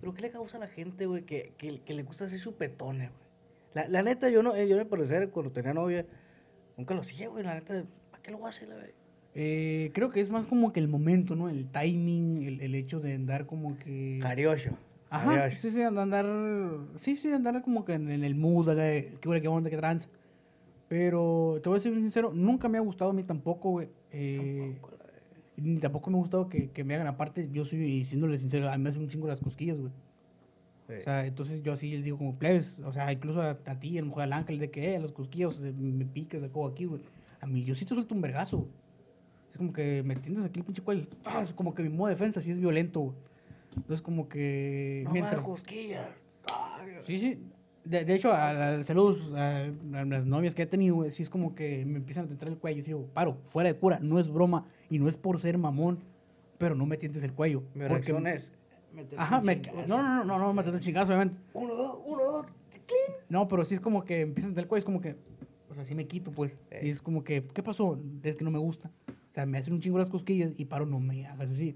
[0.00, 3.10] ¿Pero qué le causa a la gente, güey, que, que, que le gusta hacer chupetones,
[3.10, 3.22] güey?
[3.74, 6.04] La, la neta, yo no, eh, yo me parecer cuando tenía novia,
[6.76, 7.44] nunca lo hacía, güey.
[7.44, 8.92] La neta, ¿para qué lo voy a hacer, güey?
[9.34, 11.48] Eh, creo que es más como que el momento, ¿no?
[11.48, 14.18] El timing, el, el hecho de andar como que...
[14.20, 14.76] Cariocho.
[15.08, 15.58] Ajá, Cariocho.
[15.60, 16.26] sí, sí, andar,
[16.98, 19.76] sí, sí, andar como que en, en el mood, acá de qué qué onda, qué
[19.76, 20.08] trans.
[20.88, 23.88] Pero te voy a ser bien sincero, nunca me ha gustado a mí tampoco, güey.
[24.10, 24.76] Eh,
[25.56, 28.76] ni tampoco me ha gustado que, que me hagan aparte, yo soy, siéndole sincero, a
[28.76, 29.92] mí me hacen un chingo las cosquillas, güey.
[30.88, 30.94] Sí.
[31.00, 33.96] O sea, entonces yo así les digo como plebes, o sea, incluso a, a ti,
[33.96, 37.00] a mejor al ángel, de que, eh, los cosquillos, eh, me picas, aquí, güey.
[37.40, 38.70] A mí, yo sí te suelto un vergazo, güey.
[39.52, 41.48] Es como que me tiendes aquí el pinche cuello, ¡tas!
[41.50, 43.16] es como que mi modo de defensa sí es violento, güey.
[43.76, 45.02] Entonces como que...
[45.04, 45.44] No mientras...
[45.44, 46.08] cosquillas.
[47.02, 47.38] Sí, sí.
[47.84, 51.22] De, de hecho, a, la- saludos a, a las novias que he tenido, güey, sí
[51.22, 52.78] es como que me empiezan a tentar el cuello.
[52.80, 55.98] Y digo, paro, fuera de cura, no es broma y no es por ser mamón,
[56.58, 57.62] pero no me tientes el cuello.
[57.74, 58.52] Mi porque es,
[58.92, 61.40] Meter Ajá, me, no, no, no, no, no, meterte un chingazo, obviamente.
[61.54, 62.46] Uno, dos, uno, dos.
[63.28, 65.16] No, pero sí es como que empiezan a tener cuello, es como que,
[65.70, 66.56] o sea, sí me quito, pues.
[66.70, 66.88] Ey.
[66.88, 67.98] Y es como que, ¿qué pasó?
[68.22, 68.90] Es que no me gusta.
[69.32, 71.74] O sea, me hacen un chingo las cosquillas y paro, no me hagas así.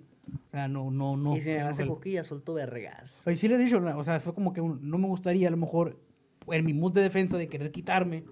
[0.49, 1.35] O sea, no, no, no.
[1.35, 3.27] y si me hace coquilla, suelto vergas.
[3.27, 5.51] Oye, sí le he dicho, o sea, fue como que un- no me gustaría a
[5.51, 5.97] lo mejor
[6.49, 8.25] en mi mood de defensa de querer quitarme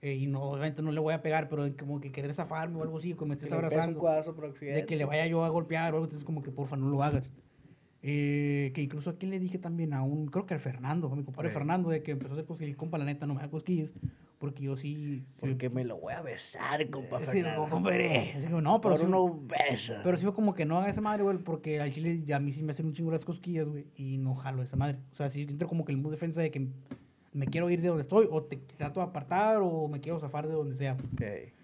[0.00, 2.82] eh, y no, obviamente no le voy a pegar, pero como que querer zafarme o
[2.82, 4.00] algo así, como me estés abrazando,
[4.74, 7.02] de que le vaya yo a golpear o algo, entonces como que porfa no lo
[7.02, 7.30] hagas.
[8.04, 11.14] Eh, que incluso a quien le dije también a un, creo que al Fernando, a
[11.14, 11.50] mi compadre.
[11.54, 13.90] Fernando, de que empezó a hacer cosquillas, compa, la neta no me da cosquillas,
[14.42, 14.96] porque yo sí...
[14.96, 17.20] sí- Porque me lo voy a besar, compa.
[17.26, 19.94] sí, no, compadre, así como, no, pero Por sí- uno beso.
[20.02, 22.40] pero sí fue como que no haga esa madre, güey, porque al chile ya a
[22.40, 24.98] mí sí me hacen un chingo las cosquillas, güey, y no jalo esa madre.
[25.12, 26.66] O sea, sí entro como que en mood defensa de que
[27.32, 30.46] me quiero ir de donde estoy, o te trato de apartar, o me quiero zafar
[30.48, 30.96] de donde sea.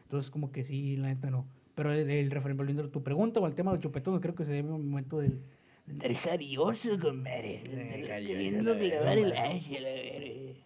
[0.05, 1.47] Entonces, como que sí, la neta no.
[1.75, 4.45] Pero el, el referente, volviendo a tu pregunta o al tema del chupetón, creo que
[4.45, 5.43] se debe un momento del.
[5.87, 7.61] de andar jarioso, compadre.
[7.67, 10.61] andar queriendo clavar el hacha, la verga.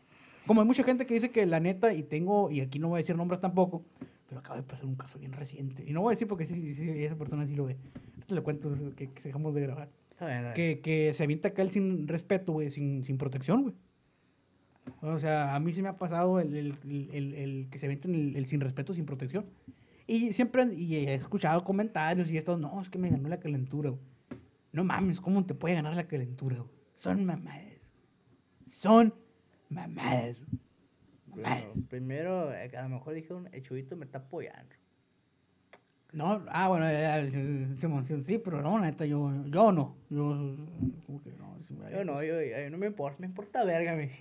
[0.46, 2.98] Como hay mucha gente que dice que la neta, y tengo, y aquí no voy
[2.98, 3.84] a decir nombres tampoco,
[4.28, 5.84] pero acaba de pasar un caso bien reciente.
[5.86, 7.76] Y no voy a decir porque sí, sí, esa persona sí lo ve.
[8.26, 9.88] Te lo cuento que, que dejamos de grabar.
[10.18, 10.54] A ver, a ver.
[10.54, 13.74] Que, que se avienta acá el sin respeto, güey, sin, sin protección, güey.
[15.00, 18.46] O sea, a mí sí me ha pasado el, el, el- que se avienten el,
[18.46, 19.46] sin respeto, sin protección.
[20.06, 23.90] Y siempre y he escuchado comentarios y esto, no, es que me ganó la calentura,
[23.90, 24.02] güey.
[24.72, 26.70] No mames, ¿cómo te puede ganar la calentura, güey?
[26.96, 27.90] Son mamadas.
[28.70, 29.14] Son
[29.72, 30.42] mamadas.
[31.26, 31.64] Mamadas.
[31.66, 34.74] Bueno, primero, eh, a lo mejor dije un el chubito me está apoyando.
[36.12, 39.96] No, ah, bueno, eh, eh, Simón, sí, pero no, la neta, yo, yo no.
[40.10, 40.56] Yo,
[41.06, 43.96] como que no, me- Yo no, yo, yo no me importa, me importa verga a
[43.96, 44.10] mí.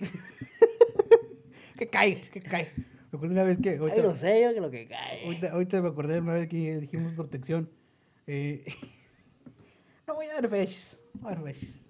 [1.76, 2.70] Que caiga, que caiga.
[2.76, 3.70] Me acuerdo una vez que.
[3.70, 5.24] Ay, ahorita- lo sé yo que lo que cae.
[5.24, 7.68] Ahorita, ahorita me acordé de una vez que dijimos protección.
[8.26, 8.64] Eh,
[10.06, 10.42] no voy a dar.
[10.44, 11.81] No voy a dar besos.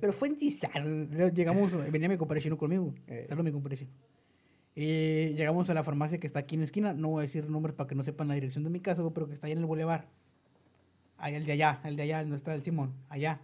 [0.00, 1.04] Pero fue en Tizano.
[1.30, 2.94] Llegamos, venía mi compadre chino conmigo.
[3.06, 3.26] Eh.
[3.28, 3.90] Saludos, mi compadre chino.
[4.76, 6.92] Eh, llegamos a la farmacia que está aquí en la esquina.
[6.92, 9.26] No voy a decir nombres para que no sepan la dirección de mi casa, pero
[9.26, 10.06] que está ahí en el bulevar.
[11.18, 12.92] Ahí, el de allá, el de allá, donde está el Simón.
[13.08, 13.40] Allá.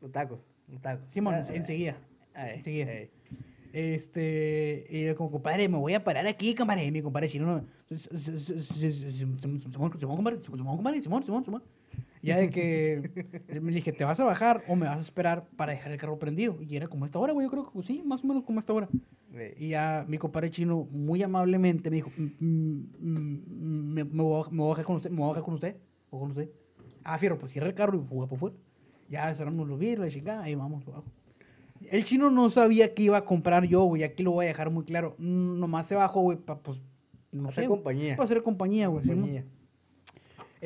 [0.00, 1.08] Los tacos, los tacos.
[1.10, 1.96] Simón, Ah, enseguida.
[2.34, 2.90] ay, enseguida.
[2.92, 3.10] ay.
[3.72, 6.84] Este, y yo como compadre, me voy a parar aquí, compadre.
[6.86, 7.64] Y mi compadre chino, no,
[8.18, 9.38] Simón,
[9.70, 11.62] Simón, compadre, Simón, compadre, Simón, Simón, Simón.
[12.22, 13.10] Ya de que
[13.60, 16.18] me dije, ¿te vas a bajar o me vas a esperar para dejar el carro
[16.18, 16.56] prendido?
[16.62, 18.72] Y era como esta hora, güey, yo creo que sí, más o menos como esta
[18.72, 18.88] hora.
[19.58, 24.68] Y ya mi compadre chino, muy amablemente, me dijo, "Mm, mm, mm, me, voy a,
[24.68, 25.76] bajar con usted, me voy a bajar con usted,
[26.10, 26.50] o con usted.
[27.04, 28.56] Ah, fierro, pues cierra el carro y fuga por fuera.
[29.08, 31.04] Ya cerramos los vidrios, la chingada, ahí vamos, abajo.
[31.90, 34.70] El chino no sabía que iba a comprar yo, güey, aquí lo voy a dejar
[34.70, 35.14] muy claro.
[35.18, 36.80] Nomás se bajó, güey, para, pues,
[37.30, 38.16] no sé, compañía.
[38.16, 39.06] Para hacer compañía, güey.
[39.06, 39.44] compañía.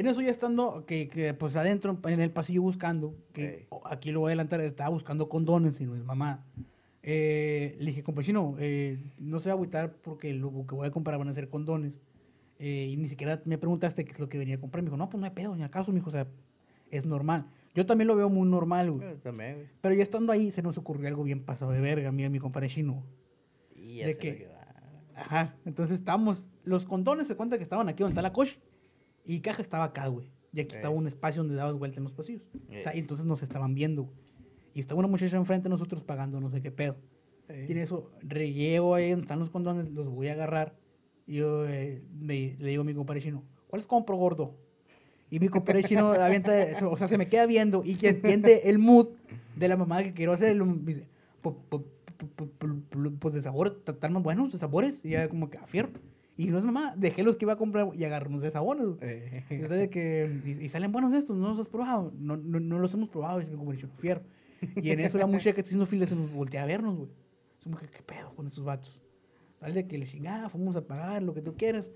[0.00, 3.66] En eso ya estando, que, que pues adentro, en el pasillo buscando, que Ey.
[3.68, 6.42] o- aquí lo voy a adelantar, estaba buscando condones y no es mamá.
[7.02, 10.90] Eh, le dije, compañero, eh, no se va a agüitar porque lo que voy a
[10.90, 12.00] comprar van a ser condones.
[12.58, 14.82] Eh, y ni siquiera me preguntaste qué es lo que venía a comprar.
[14.82, 16.26] Me dijo, no, pues no hay pedo, ni al caso, mijo, o sea,
[16.90, 17.44] es normal.
[17.74, 19.06] Yo también lo veo muy normal, güey.
[19.06, 19.66] Yo también, güey.
[19.82, 22.24] Pero ya estando ahí, se nos ocurrió algo bien pasado de verga, a mí y
[22.24, 23.02] a mi compadre chino.
[23.76, 24.34] Y ya ¿De qué?
[24.36, 24.48] que.
[25.14, 28.58] Ajá, entonces estábamos, los condones se cuenta que estaban aquí donde está la coche
[29.24, 30.30] y caja estaba acá, güey.
[30.52, 32.42] Y aquí estaba un espacio donde dabas vuelta en los pasillos.
[32.68, 34.04] O sea, y entonces nos estaban viendo.
[34.04, 34.16] güey.
[34.74, 36.96] Y estaba una muchacha enfrente de nosotros pagando no sé qué pedo.
[37.48, 37.54] Sí.
[37.68, 40.74] Y en eso, rellego ahí donde están los condones, los voy a agarrar.
[41.26, 44.56] Y yo eh, me- le digo a mi compadre chino, ¿cuáles compro, gordo?
[45.30, 46.52] Y mi compadre chino avienta,
[46.88, 49.08] o sea, se me queda viendo y que entiende el mood
[49.56, 50.54] de la mamá que quiero hacer.
[50.56, 51.06] me Dice,
[51.42, 51.84] "Pu- pu-
[52.18, 55.04] pu- pu- pu- pu- pues de sabor, están más buenos de sabores.
[55.04, 55.90] Y ya como que, afiero.
[56.40, 58.86] Y no es mamá, dejé los que iba a comprar y agarramos de sabores.
[58.86, 58.98] güey.
[59.02, 62.14] Eh, Y, entonces que, y, y salen buenos estos, ¿no los has probado?
[62.16, 64.22] No, no, no los hemos probado, mi compadre chino, fierro.
[64.76, 67.10] Y en eso la muchacha que está haciendo fila se nos voltea a vernos, güey.
[67.58, 69.02] Somos que, ¿qué pedo con estos vatos?
[69.60, 71.90] Vale, que le chingada, fuimos a pagar lo que tú quieras.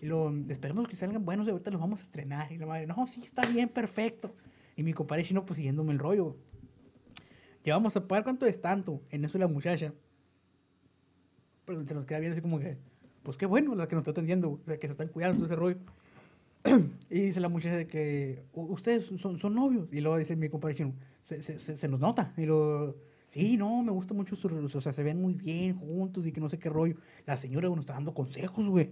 [0.00, 2.52] Y lo, esperemos que salgan buenos y ahorita los vamos a estrenar.
[2.52, 4.32] Y la madre, no, sí, está bien, perfecto.
[4.76, 6.36] Y mi compadre chino, pues siguiéndome el rollo.
[7.64, 9.02] Llevamos a pagar cuánto es tanto.
[9.10, 9.92] En eso la muchacha.
[11.64, 12.78] Pero se nos queda viendo así como que,
[13.28, 15.56] pues qué bueno la que nos está atendiendo, sea, que se están cuidando todo ese
[15.56, 15.76] rollo.
[17.10, 19.92] y dice la muchacha de que, "U- ustedes son, son novios.
[19.92, 22.32] Y luego dice mi compadre chino, se, se, se, se nos nota.
[22.38, 22.96] Y luego,
[23.28, 26.32] sí, no, me gusta mucho su relación, o sea, se ven muy bien juntos y
[26.32, 26.96] que no sé qué rollo.
[27.26, 28.90] La señora nos está dando consejos, güey.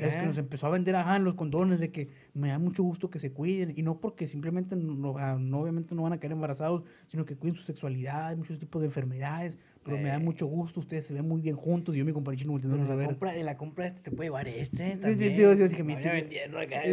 [0.00, 3.10] Es que nos empezó a vender ajá, los condones de que me da mucho gusto
[3.10, 6.32] que se cuiden y no porque simplemente no, no- ah, obviamente no van a quedar
[6.32, 10.18] embarazados, sino que cuiden su sexualidad, muchos tipos de enfermedades, pero me da Eh.
[10.18, 12.86] mucho gusto, ustedes se ven muy bien juntos y yo y mi compadre chino volteándonos
[12.86, 13.06] a la ver.
[13.06, 14.76] compra, en la compra este se puede llevar este.
[14.76, 15.36] Sí, sí, también.
[15.36, 16.80] sí, yo dije, Me mi tío- vendiendo acá.
[16.82, 16.92] El,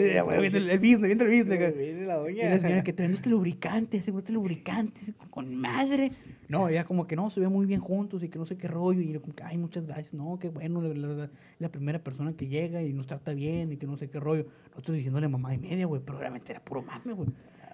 [0.80, 1.60] business, viendo el business.
[1.62, 1.72] acá.
[1.78, 2.50] Viene la Y doña.
[2.50, 5.00] la señora que este lubricante, ese este lubricante,
[5.30, 6.12] con- madre.
[6.50, 8.68] No, ella como que no, se ve muy bien juntos y que no sé qué
[8.68, 9.00] rollo.
[9.00, 10.14] Y yo como que, ay, muchas gracias.
[10.14, 13.72] No, qué bueno, la, la- la- la primera persona que llega y nos trata bien
[13.72, 14.48] y que no sé qué rollo.
[14.72, 17.30] Nosotros diciéndole mamá y media, güey, pero realmente era puro mame, güey.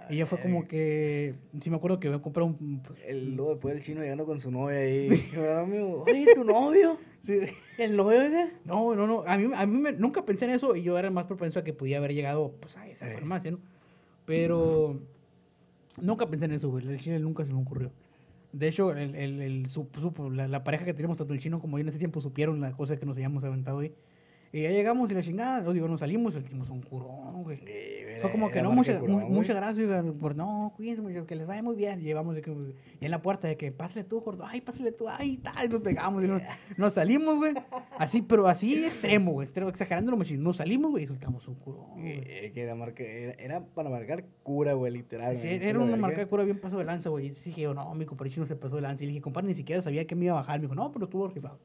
[0.10, 2.82] Y ella fue como que, sí me acuerdo que había comprado un...
[2.86, 5.10] pues, El, luego después el chino llegando con su novia ahí.
[6.04, 6.98] Oye, ¿tu novio?
[7.24, 7.40] sí,
[7.78, 8.52] ¿El novio qué?
[8.66, 9.24] No, no, no.
[9.28, 11.64] A mí, a mí me- nunca pensé en eso y yo era más propenso a
[11.64, 13.60] que podía haber llegado pues, a esa farmacia, ¿no?
[14.26, 15.00] Pero
[16.02, 16.88] nunca pensé en eso, güey.
[16.88, 17.92] El chile nunca se me ocurrió.
[18.54, 21.60] De hecho, el, el, el- su- supo- la, la pareja que teníamos, tanto el chino
[21.60, 23.94] como yo en ese tiempo, supieron la cosa que nos habíamos aventado ahí.
[24.54, 26.38] Y ya llegamos y la chingada, no digo, nos salimos y
[26.72, 27.60] un curón, güey.
[28.22, 31.46] Fue como que no, mucha, mu- muchas gracias, oigan, por no, cuídense mucho, que les
[31.46, 32.00] vaya muy bien.
[32.02, 32.50] Llevamos de que,
[33.00, 35.70] y en la puerta de que, pásale tú, gordo, ay, pásale tú, ay, tal, y
[35.70, 36.42] nos pegamos y nos,
[36.78, 37.54] nos salimos, güey.
[38.00, 40.42] Así, pero así extremo, güey, extremo, exagerando lo machín.
[40.42, 41.86] Nos salimos, güey, y soltamos un curón.
[41.98, 45.38] Eh, que era, marca, era, era para marcar cura, güey, literal.
[45.38, 45.64] Sí, güey.
[45.70, 47.28] era una marca de cura bien pasado de lanza, güey.
[47.28, 49.04] Y dije, yo, no, mi compadre chino se pasó de lanza.
[49.04, 50.58] Y le dije, compadre, ni siquiera sabía que me iba a bajar.
[50.60, 51.60] Me dijo, no, pero estuvo rifado.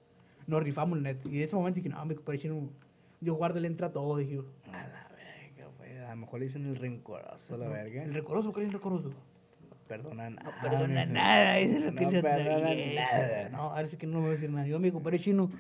[0.47, 1.29] Nos rifamos, la neta.
[1.29, 2.69] Y de ese momento dije, no, mi compadre chino,
[3.21, 4.17] yo guardo el entra todo.
[4.17, 5.99] Dije, A la verga, güey.
[5.99, 8.03] A lo mejor le dicen el rencoroso, la verga.
[8.03, 9.09] el recoroso, ¿cuál es el recoroso?
[9.09, 10.43] No perdona nada.
[10.43, 13.49] No perdona nada, lo que No le perdona nada.
[13.51, 14.67] No, ahora sí que no me voy a decir nada.
[14.67, 15.51] Yo, mi compadre chino,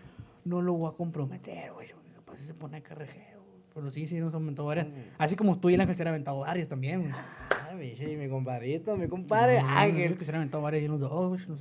[0.44, 1.88] no lo voy a comprometer, güey.
[2.14, 3.42] Capaz se pone a carrejeo.
[3.74, 4.86] Pero sí, sí, nos aventado varias.
[5.16, 7.12] Así como tú y el ángel se han aventado varias también, güey.
[7.14, 10.18] Ah, mi, mi compadrito, mi compadre Ángel.
[10.18, 11.58] Que se han aventado varias y los dos, güey.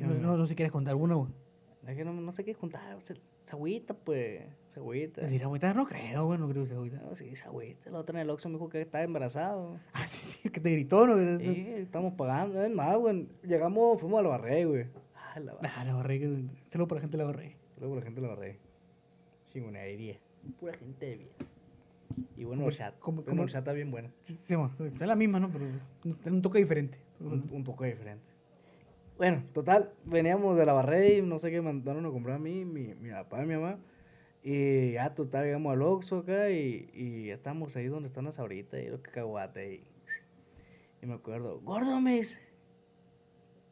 [0.00, 1.30] No sé si quieres contar alguna, güey.
[1.86, 3.00] Es que no, no sé qué contar.
[3.02, 3.20] Se, se
[3.52, 4.42] agüita, pues.
[4.72, 5.20] Se agüita.
[5.20, 6.98] Decir agüita, no creo, güey, no creo que sea agüita.
[7.02, 7.90] No, sí, se agüita.
[7.90, 9.78] La otra en el Oxxo me dijo que estaba embarazado.
[9.92, 11.16] Ah, sí, sí, que te gritó, ¿no?
[11.38, 12.62] Sí, estamos pagando.
[12.62, 13.28] Es más, güey.
[13.42, 14.86] Llegamos, fuimos a la barré, güey.
[15.14, 15.68] Ah, la barré.
[15.76, 17.56] Ah, la barré, que saludo para la gente de la barré.
[17.78, 18.58] Luego la gente de la barré.
[19.52, 20.18] Chingonería.
[20.58, 21.30] Pura gente de bien.
[22.36, 22.98] Y bueno, ¿Cómo- el chat.
[22.98, 24.10] cómo- Bueno, cómo- el chat está bien buena.
[24.44, 25.50] Sí, bueno, es la misma, ¿no?
[25.50, 25.66] Pero
[26.02, 26.98] tiene un toque diferente.
[27.20, 28.24] Un, un poco diferente.
[29.16, 32.64] Bueno, total, veníamos de la barré y no sé qué mandaron a comprar a mí,
[32.64, 33.78] mi, mi papá y mi mamá.
[34.42, 38.38] Y ya, total, llegamos al Oxxo acá y, y ya estamos ahí donde están las
[38.38, 39.74] ahorita y lo que caguate.
[39.74, 39.84] Y,
[41.02, 42.38] y me acuerdo, gordo, me dice,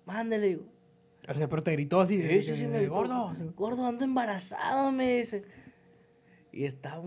[0.06, 0.48] mándale.
[0.48, 0.62] digo,
[1.28, 2.16] O sea, pero te gritó así.
[2.16, 3.34] Sí, de- sí, sí, me dijo, gordo.
[3.56, 5.44] Gordo, ando embarazado, me dice.
[6.52, 7.02] Y estaba,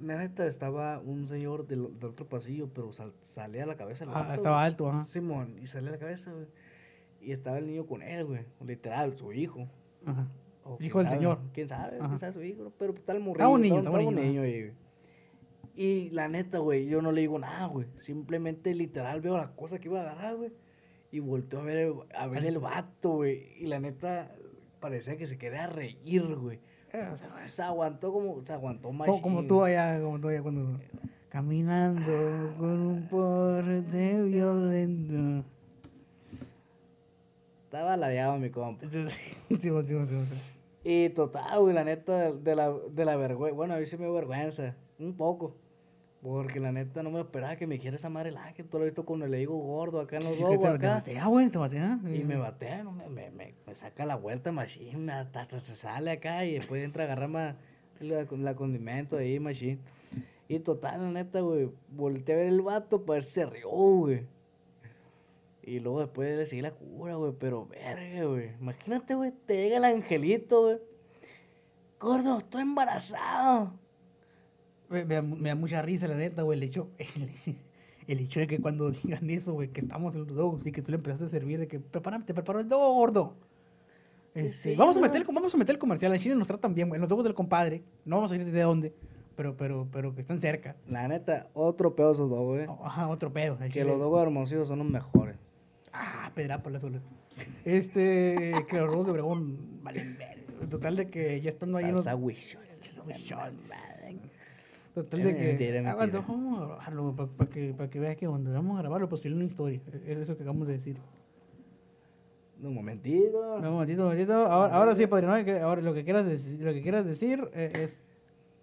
[0.00, 4.04] neta, estaba un señor del, del otro pasillo, pero sal- salía a la cabeza.
[4.04, 5.04] el Ah, vato, estaba alto, ajá.
[5.04, 6.46] Simón, y salía a la cabeza, güey.
[7.22, 8.40] Y estaba el niño con él, güey.
[8.66, 9.68] Literal, su hijo.
[10.04, 10.26] Ajá.
[10.64, 11.38] O Hijo del sabe, señor.
[11.52, 11.96] ¿Quién sabe?
[11.98, 12.06] Ajá.
[12.08, 12.72] ¿Quién sabe su hijo?
[12.78, 13.32] Pero pues, tal morrillo.
[13.34, 14.72] Estaba un niño, estaba, un niño, ahí, güey.
[15.74, 17.86] Y la neta, güey, yo no le digo nada, güey.
[17.96, 20.52] Simplemente, literal, veo la cosa que iba a agarrar, güey.
[21.10, 23.52] Y volteo a ver, el- a ver el vato, güey.
[23.58, 24.32] Y la neta,
[24.80, 26.58] parecía que se quería reír, güey.
[26.92, 29.06] Eh, O sea, se aguantó como, se aguantó más.
[29.08, 30.78] como, como tú allá, como tú allá cuando...
[31.30, 35.46] Caminando con un porte violento.
[38.02, 38.84] Ladeado mi compa.
[38.86, 39.16] Sí, sí,
[39.48, 40.34] sí, sí, sí, sí.
[40.84, 43.54] Y total, güey, la neta, de la, de la vergüenza.
[43.54, 44.74] Bueno, a mí sí me dio vergüenza.
[44.98, 45.56] Un poco.
[46.20, 48.66] Porque la neta no me esperaba que me dijera esa madre el ángel.
[48.68, 50.68] Tú lo he visto cuando le digo gordo acá en los Que ojos, te, te
[50.68, 50.94] acá.
[50.94, 51.98] batea, güey, te batea.
[52.12, 55.74] Y me batea, no, me, me, me, me saca la vuelta machine, hasta, hasta se
[55.76, 57.54] sale acá y después entra a agarrar más
[58.00, 59.78] la, la condimento ahí, machine.
[60.48, 63.68] Y total, la neta, güey, volteé a ver el vato para ver si se rió,
[63.70, 64.26] güey.
[65.64, 68.50] Y luego después le seguí la cura, güey, pero verga, güey.
[68.60, 70.78] Imagínate, güey, te llega el angelito, güey.
[72.00, 73.72] Gordo, estoy embarazado.
[74.88, 77.56] Me, me da, me da mucha risa, la neta, güey, el hecho, el,
[78.08, 80.82] el hecho de que cuando digan eso, güey, que estamos en los dogos y que
[80.82, 83.34] tú le empezaste a servir, de que prepárame, te preparo el dogo, gordo.
[84.34, 86.74] Este, Sí, vamos, a meter, el- vamos a meter el comercial, en Chile nos tratan
[86.74, 88.92] bien, güey, los dogos del compadre, no vamos a ir de dónde,
[89.36, 90.74] pero, pero, pero que están cerca.
[90.88, 92.66] La neta, otro pedo esos dos, güey.
[92.82, 93.58] Ajá, otro pedo.
[93.72, 95.36] Que los dogos hermosillos son los mejores.
[95.92, 97.02] Ah, pedra por las olas.
[97.64, 100.42] Este, que los robos de Obregón valen ver.
[100.70, 102.04] Total de que ya estando ahí los...
[104.94, 105.84] Total de que...
[105.86, 109.08] Ah, bueno, vamos a grabarlo para que, pa que veas que cuando vamos a grabarlo,
[109.08, 109.80] pues una historia.
[110.06, 110.96] Es eso que acabamos de decir.
[112.62, 113.58] Un momentito.
[113.60, 114.34] No, un momentito, un momentito.
[114.34, 115.32] Ahora, ahora sí, padrino,
[115.64, 117.96] ahora lo que quieras decir, lo que quieras decir eh, es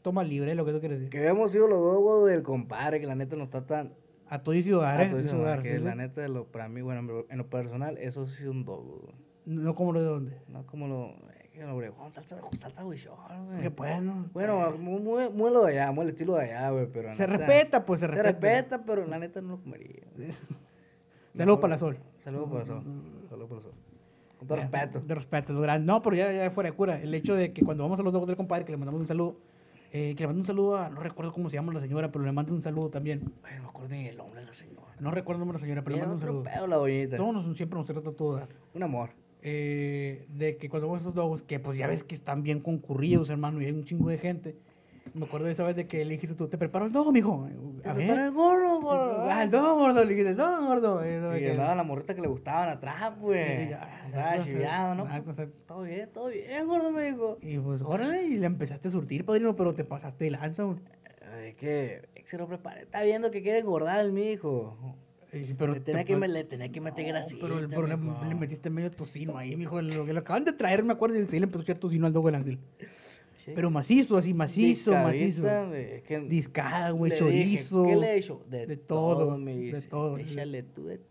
[0.01, 1.11] toma libre lo que tú quieres decir.
[1.11, 3.91] Que hemos sido los dogos del compadre, que la neta no está tan.
[4.29, 5.07] A todo y ciudad, ¿eh?
[5.09, 8.27] tú dices, Ciudad, que sí, la neta, lo, para mí, bueno, en lo- personal, eso
[8.27, 9.01] sí es un dogo.
[9.03, 9.15] güey.
[9.45, 10.37] No como lo de dónde.
[10.47, 11.05] No como lo.
[11.33, 13.15] eh, en Obregón, salsa, salsa huichol,
[13.47, 13.61] güey.
[13.61, 14.27] Que bueno.
[14.33, 17.13] Bueno, muy, muy, lo de allá, muy el estilo de allá, güey, pero.
[17.15, 18.31] Se neta- respeta, pues se Se respeta.
[18.39, 20.03] respeta, pero la neta no lo comería.
[21.35, 21.97] Saludos para la sol.
[22.19, 22.83] Saludos para el sol.
[23.29, 23.73] Saludos para el sol.
[24.37, 24.99] Con todo respeto.
[25.01, 25.85] De respeto, lo grande.
[25.85, 27.01] No, pero ya, ya fuera de cura.
[27.01, 29.07] El hecho de que cuando vamos a los ojos del compadre, que le mandamos un
[29.07, 29.35] saludo,
[29.91, 32.23] eh, que le mando un saludo a, no recuerdo cómo se llama la señora, pero
[32.23, 33.31] le mando un saludo también.
[33.43, 34.87] Ay, no me acuerdo ni el nombre de la señora.
[34.99, 36.43] No recuerdo el nombre de la señora, pero le mando un saludo.
[36.43, 37.17] pedo la doñita.
[37.17, 38.49] Todos nos, siempre nos trata todo dar.
[38.73, 39.09] Un amor.
[39.41, 42.59] eh, de que cuando vamos a esos dogos, que pues ya ves que están bien
[42.59, 44.57] concurridos, hermano, y hay un chingo de gente.
[45.13, 47.47] Me acuerdo de esa vez de que le dijiste tú, te preparo el dogo, mijo.
[47.83, 48.19] A ver.
[48.19, 48.79] el gordo.
[49.39, 51.01] Ah, el dogo gordo, le dijiste, el dogo gordo.
[51.05, 53.69] Y que- andaba la morrita que le gustaban atrás, pues.
[53.69, 55.05] ya, Estaba chiviado, ¿no?
[55.67, 57.37] Todo bien, todo bien, gordo, me dijo.
[57.41, 60.77] Y pues, órale, y le empezaste a surtir, padrino, pero te pasaste de lanza, güey.
[61.45, 62.81] Es que se lo prepare.
[62.81, 64.77] Está viendo que quiere engordar el mijo.
[65.31, 67.41] Y Pero le, tenía te que, me- le tenía que meter No, grasita.
[67.41, 67.95] Pero, el- pero le,
[68.27, 69.79] le metiste medio tocino ahí, mijo.
[69.81, 72.13] Lo que lo acaban de traer, me acuerdo, y le empezó a echar tocino al
[72.13, 72.59] dogo del ángel.
[73.49, 73.55] Sí.
[73.55, 75.41] Pero macizo, así, macizo, macizo.
[75.41, 77.83] Discadita, güey, es que Discada, güey, dije, chorizo.
[77.85, 78.43] ¿Qué le he hecho?
[78.47, 79.87] De, de todo, todo, me de dice.
[79.87, 80.17] todo.
[80.17, 81.07] Échale tú de todo.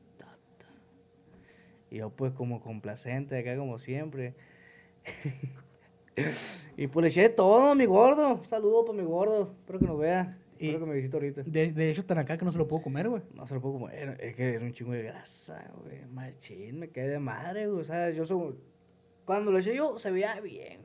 [1.90, 4.34] Y yo pues como complacente acá como siempre.
[6.76, 8.42] y pues le eché de todo, mi gordo.
[8.44, 9.54] Saludo para mi gordo.
[9.60, 10.38] Espero que nos vea.
[10.58, 11.42] Y- Espero que me visite ahorita.
[11.44, 13.22] De, de hecho, tan acá que no se lo puedo comer, güey.
[13.34, 14.16] No se lo puedo comer.
[14.20, 16.04] Es que era un chingo de grasa, güey.
[16.12, 17.80] Machín, me quedé de madre, güey.
[17.80, 18.54] O sea, yo soy...
[19.24, 20.80] Cuando lo eché yo, se veía bien.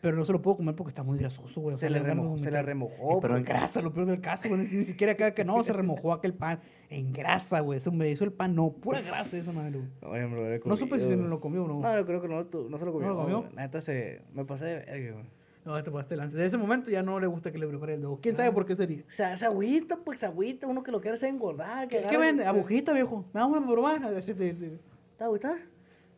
[0.00, 1.74] Pero no se lo puedo comer porque está muy grasoso, güey.
[1.74, 3.20] o Se sea, le remojó, se le remojó.
[3.20, 4.62] Pero en grasa, lo peor del caso, güey.
[4.62, 6.60] Ni, siquiera acá que no, se remojó aquel pan.
[6.88, 7.76] En grasa, güey.
[7.76, 8.70] Eso me hizo el pan, no.
[8.70, 9.90] Pura grasa esa madre, güey.
[10.00, 11.80] No, me lo hubiera No supe si se comido, me lo comió o no.
[11.80, 13.08] No, yo creo que no, tú- no se lo comió.
[13.08, 13.44] ¿No lo comió?
[13.54, 14.22] La neta se...
[14.32, 15.26] Me pasé de verga, güey.
[15.64, 16.36] No, te pasaste lanza.
[16.36, 18.18] Desde ese momento ya no le gusta que le prepare el dogo.
[18.22, 19.02] ¿Quién sabe por qué sería?
[19.06, 21.86] O sea, esa agüita, pues agüita, uno que lo quiere hacer engordar.
[21.86, 22.46] Que ¿Qué, vende?
[22.46, 23.26] Agujita, viejo.
[23.34, 24.02] Me da una probar.
[24.02, 25.58] ¿Está agüita?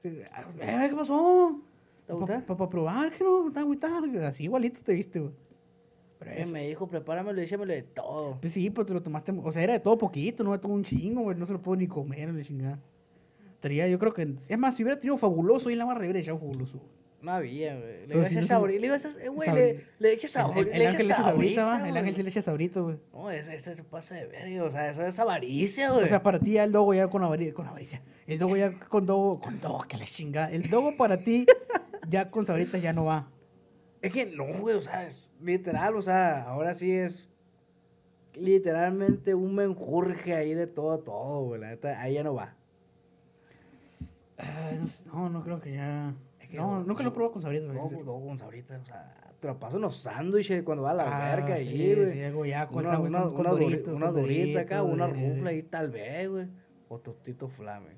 [0.03, 1.61] ¿Qué pasó?
[2.21, 4.01] Para probar, que no, está.
[4.29, 5.33] Así igualito te viste, güey.
[6.37, 8.39] Eso- me dijo, prepáramelo y échamelo de todo.
[8.41, 9.33] Pues sí, pero te lo tomaste.
[9.43, 11.37] O sea, era de todo poquito, no de todo un chingo, güey.
[11.37, 12.79] No se lo puedo ni comer, la chingada.
[13.61, 14.35] Tenía, yo creo que.
[14.49, 16.79] Es más, si hubiera tenido fabuloso y en la barra, le hubiera echado fabuloso.
[16.79, 16.91] güey.
[17.23, 18.07] No había, güey.
[18.09, 18.71] Le iba a si no se- sabor.
[18.71, 20.59] Le iba a eh, güey, le, le eché sabor.
[20.59, 21.89] El, el, el le ángel eché le echa sabrita, sabrita, va.
[21.89, 22.97] El ángel sí le echa sabrita, güey.
[23.13, 24.65] No, ese, ese se pasa de verga.
[24.65, 26.05] O sea, eso es avaricia, güey.
[26.05, 27.55] O sea, para ti ya el dogo ya con avaricia.
[27.55, 28.03] Con avaricia.
[28.27, 29.41] El dogo ya con dogo.
[29.41, 30.51] Con dogo, que la chingada.
[30.51, 31.47] El dogo para ti
[32.09, 33.29] ya con sabrita ya no va.
[34.01, 37.29] Es que no, güey, o sea, es literal, o sea, ahora sí es
[38.35, 42.55] literalmente un menjurje ahí de todo, todo, güey, la neta, ahí ya no va.
[44.39, 44.71] Ah,
[45.13, 46.15] no No, creo que ya.
[46.41, 47.67] Es que No, no, nunca lo he probado con sabrita.
[47.73, 50.95] No, no, con sabrita, o sea, te lo paso en los sándwiches cuando va a
[50.95, 52.13] la Ah, verga sí, ahí, güey.
[52.13, 53.47] sí, ya con una, una, con-
[53.95, 56.47] una, dorita acá, una rufla ahí tal vez, güey.
[56.89, 57.91] O tostito flame.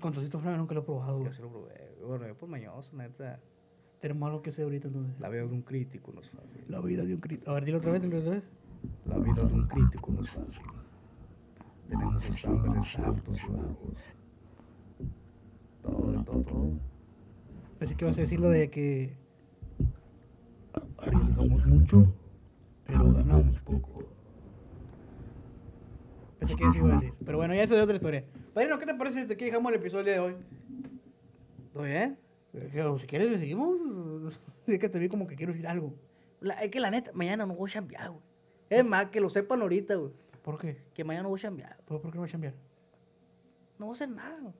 [0.00, 1.24] Con tostito flame nunca lo he probado.
[1.24, 1.96] Yo sí lo probé.
[2.06, 3.40] Bueno, yo por mañoso, neta.
[4.00, 5.18] Tenemos algo que sé ahorita entonces.
[5.18, 6.64] La vida de un crítico no es fácil.
[6.68, 7.50] La vida de un crítico.
[7.50, 8.44] A ver, dilo otra vez, dilo otra vez.
[9.06, 10.62] La vida de un crítico no es fácil.
[11.88, 13.96] Tenemos estándares altos y bajos.
[15.82, 16.70] Todo, de todo, todo.
[17.78, 19.16] Pensé que ibas a decir lo de que
[20.98, 22.12] arriesgamos mucho,
[22.84, 24.04] pero ganamos poco.
[26.38, 27.14] Pensé que eso iba a decir.
[27.24, 28.24] Pero bueno, ya eso es otra historia.
[28.54, 30.36] Padrino, ¿qué te parece desde que dejamos el episodio de hoy?
[31.72, 32.18] ¿Todo bien?
[32.54, 34.40] Eh, si quieres, le seguimos.
[34.66, 35.94] Es que te vi como que quiero decir algo.
[36.40, 38.22] La- es que la neta, mañana no voy a chambear, güey.
[38.68, 40.12] Es más, que lo sepan ahorita, güey.
[40.42, 40.76] ¿Por qué?
[40.92, 41.78] Que mañana no voy a chambear.
[41.86, 42.54] ¿Por, qué no voy a cambiar?
[43.78, 44.54] No voy a hacer nada, güey.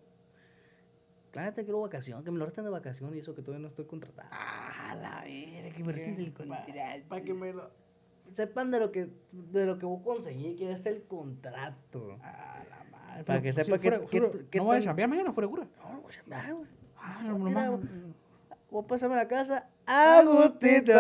[1.35, 3.69] La neta quiero vacación, que me lo resten de vacación y eso que todavía no
[3.69, 4.29] estoy contratado.
[4.33, 6.73] Ah, la verga, que me recién del contrato.
[7.09, 7.71] Para que me lo...
[8.33, 12.19] Sepan de lo que, de lo que voy a conseguir, que es el contrato.
[12.23, 13.25] Ah, la madre.
[13.25, 15.49] Para que sí, sepa que- fuera- que- fuera- que ¿No voy a cambiar mañana fuera
[15.49, 15.67] cura?
[15.83, 16.67] No, no voy a chambear, güey.
[16.99, 17.81] Ah, No, no.
[18.71, 20.93] Voy a la casa ¡A gustito!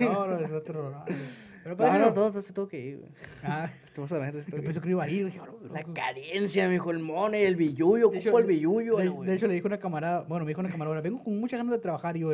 [0.00, 0.90] no, no, es otro.
[0.90, 1.18] No, pero,
[1.66, 3.10] No, padrino, no, todo eso se tengo que ir, güey.
[3.42, 5.26] Ah, Tú vas a ver, yo pensé que iba a ir.
[5.26, 5.94] Dije, "Oh, La loco".
[5.94, 10.44] carencia, el money, el ocupo hecho, el billuyo, de, hecho, le dijo una camarada, bueno,
[10.44, 12.32] me dijo una camarada, vengo con muchas ganas de trabajar y yo,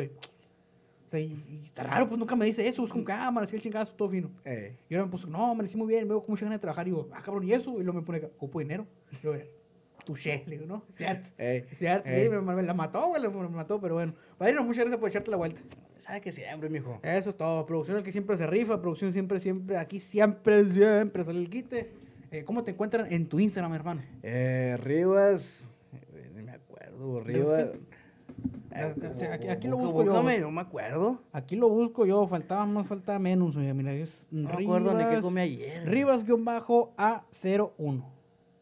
[1.13, 3.61] eh, y, y está raro, pues nunca me dice eso, es con cámara, así el
[3.61, 4.29] chingazo, todo fino.
[4.45, 6.87] Eh, Y ahora me puso, no, me muy bien, veo con muchas ganas de trabajar.
[6.87, 7.79] Y yo, ah, cabrón, ¿y eso?
[7.79, 8.85] Y luego me pone, ocupo dinero.
[9.11, 9.33] Y yo,
[10.05, 10.83] touché, le digo, ¿no?
[10.95, 11.29] Cierto.
[11.37, 12.23] eh, Cierto, eh.
[12.23, 14.13] sí, me, me la mató, güey, me mató, pero bueno.
[14.37, 15.61] Padrino, muchas gracias por echarte la vuelta.
[15.97, 16.99] ¿Sabes que siempre, mijo?
[17.01, 17.65] Eso es todo.
[17.65, 21.91] Producción aquí siempre se rifa, producción siempre, siempre, aquí siempre, siempre sale el quite.
[22.31, 24.01] Eh, ¿Cómo te encuentran en tu Instagram, hermano?
[24.23, 27.69] Eh, Rivas, eh, ni me acuerdo, Rivas.
[29.31, 30.13] Aquí- aquí lo busco yo.
[30.13, 31.21] no me acuerdo.
[31.31, 35.03] Aquí lo busco yo, faltaba más, faltaba menos, oye, mira, es No me acuerdo ni
[35.15, 35.87] qué comí ayer.
[35.87, 38.03] Rivas-A01.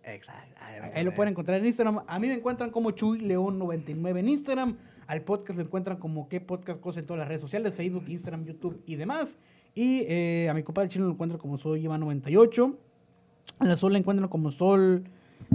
[0.04, 0.52] Exacto.
[0.96, 2.02] Ahí lo pueden encontrar en Instagram.
[2.08, 4.78] A mí me encuentran como Chuy León 99 en Instagram.
[5.08, 8.46] Al podcast lo encuentran como qué podcast cosa en todas las redes sociales, Facebook, Instagram,
[8.46, 9.38] YouTube y demás.
[9.76, 12.76] Y eh, a mi compadre chino lo encuentran como Soy Iván 98.
[13.60, 15.04] A la Sol la encuentran como Sol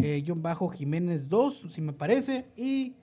[0.01, 2.45] eh, guion bajo Jiménez 2, si me parece.
[2.57, 2.95] Y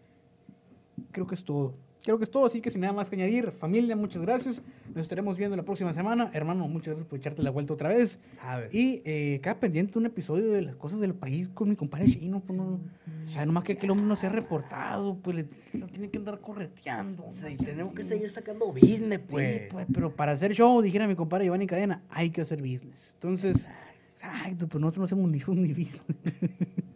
[1.11, 1.75] creo que es todo.
[2.03, 4.61] Creo que es todo, así que sin nada más que añadir, familia, muchas gracias.
[4.89, 6.29] Nos estaremos viendo la próxima semana.
[6.33, 8.19] Hermano, muchas gracias por echarte la vuelta otra vez.
[8.41, 8.73] ¿Sabes?
[8.73, 12.41] Y eh, queda pendiente un episodio de las cosas del país con mi compadre Chino.
[12.41, 12.81] Pues no,
[13.25, 16.17] o sea, nomás que aquel hombre no se ha reportado, pues le, lo tiene que
[16.17, 17.23] andar correteando.
[17.25, 19.61] O sea, y tenemos que seguir sacando business, Sí, pues.
[19.71, 23.11] pues, pero para hacer show, dijera mi compadre Giovanni Cadena, hay que hacer business.
[23.13, 23.69] Entonces,
[24.15, 26.01] exacto, pues nosotros no hacemos ni show ni business.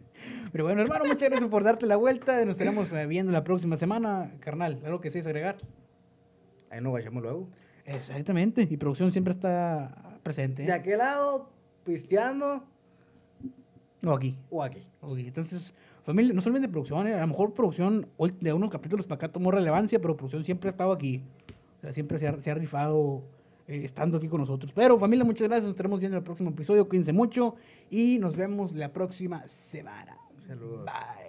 [0.52, 2.38] Pero bueno, hermano, muchas gracias por darte la vuelta.
[2.44, 4.32] Nos estaremos eh, viendo la próxima semana.
[4.40, 5.56] Carnal, ¿algo que sí es agregar?
[6.70, 7.48] Ahí nos vayamos luego.
[7.84, 10.62] Exactamente, y producción siempre está presente.
[10.62, 10.72] De ¿eh?
[10.72, 11.50] aquel lado,
[11.84, 12.62] pisteando,
[14.04, 14.36] O aquí.
[14.50, 14.86] o aquí.
[15.00, 15.72] Ok, entonces,
[16.04, 18.06] familia, no solamente producción, eh, a lo mejor producción
[18.40, 21.22] de unos capítulos para acá tomó relevancia, pero producción siempre ha estado aquí.
[21.78, 23.22] O sea, siempre se ha, se ha rifado
[23.66, 24.72] eh, estando aquí con nosotros.
[24.74, 25.64] Pero familia, muchas gracias.
[25.64, 26.88] Nos estaremos viendo en el próximo episodio.
[26.88, 27.54] Cuídense mucho
[27.90, 30.18] y nos vemos la próxima semana.
[30.48, 30.86] Saludos.
[30.86, 31.27] Bye.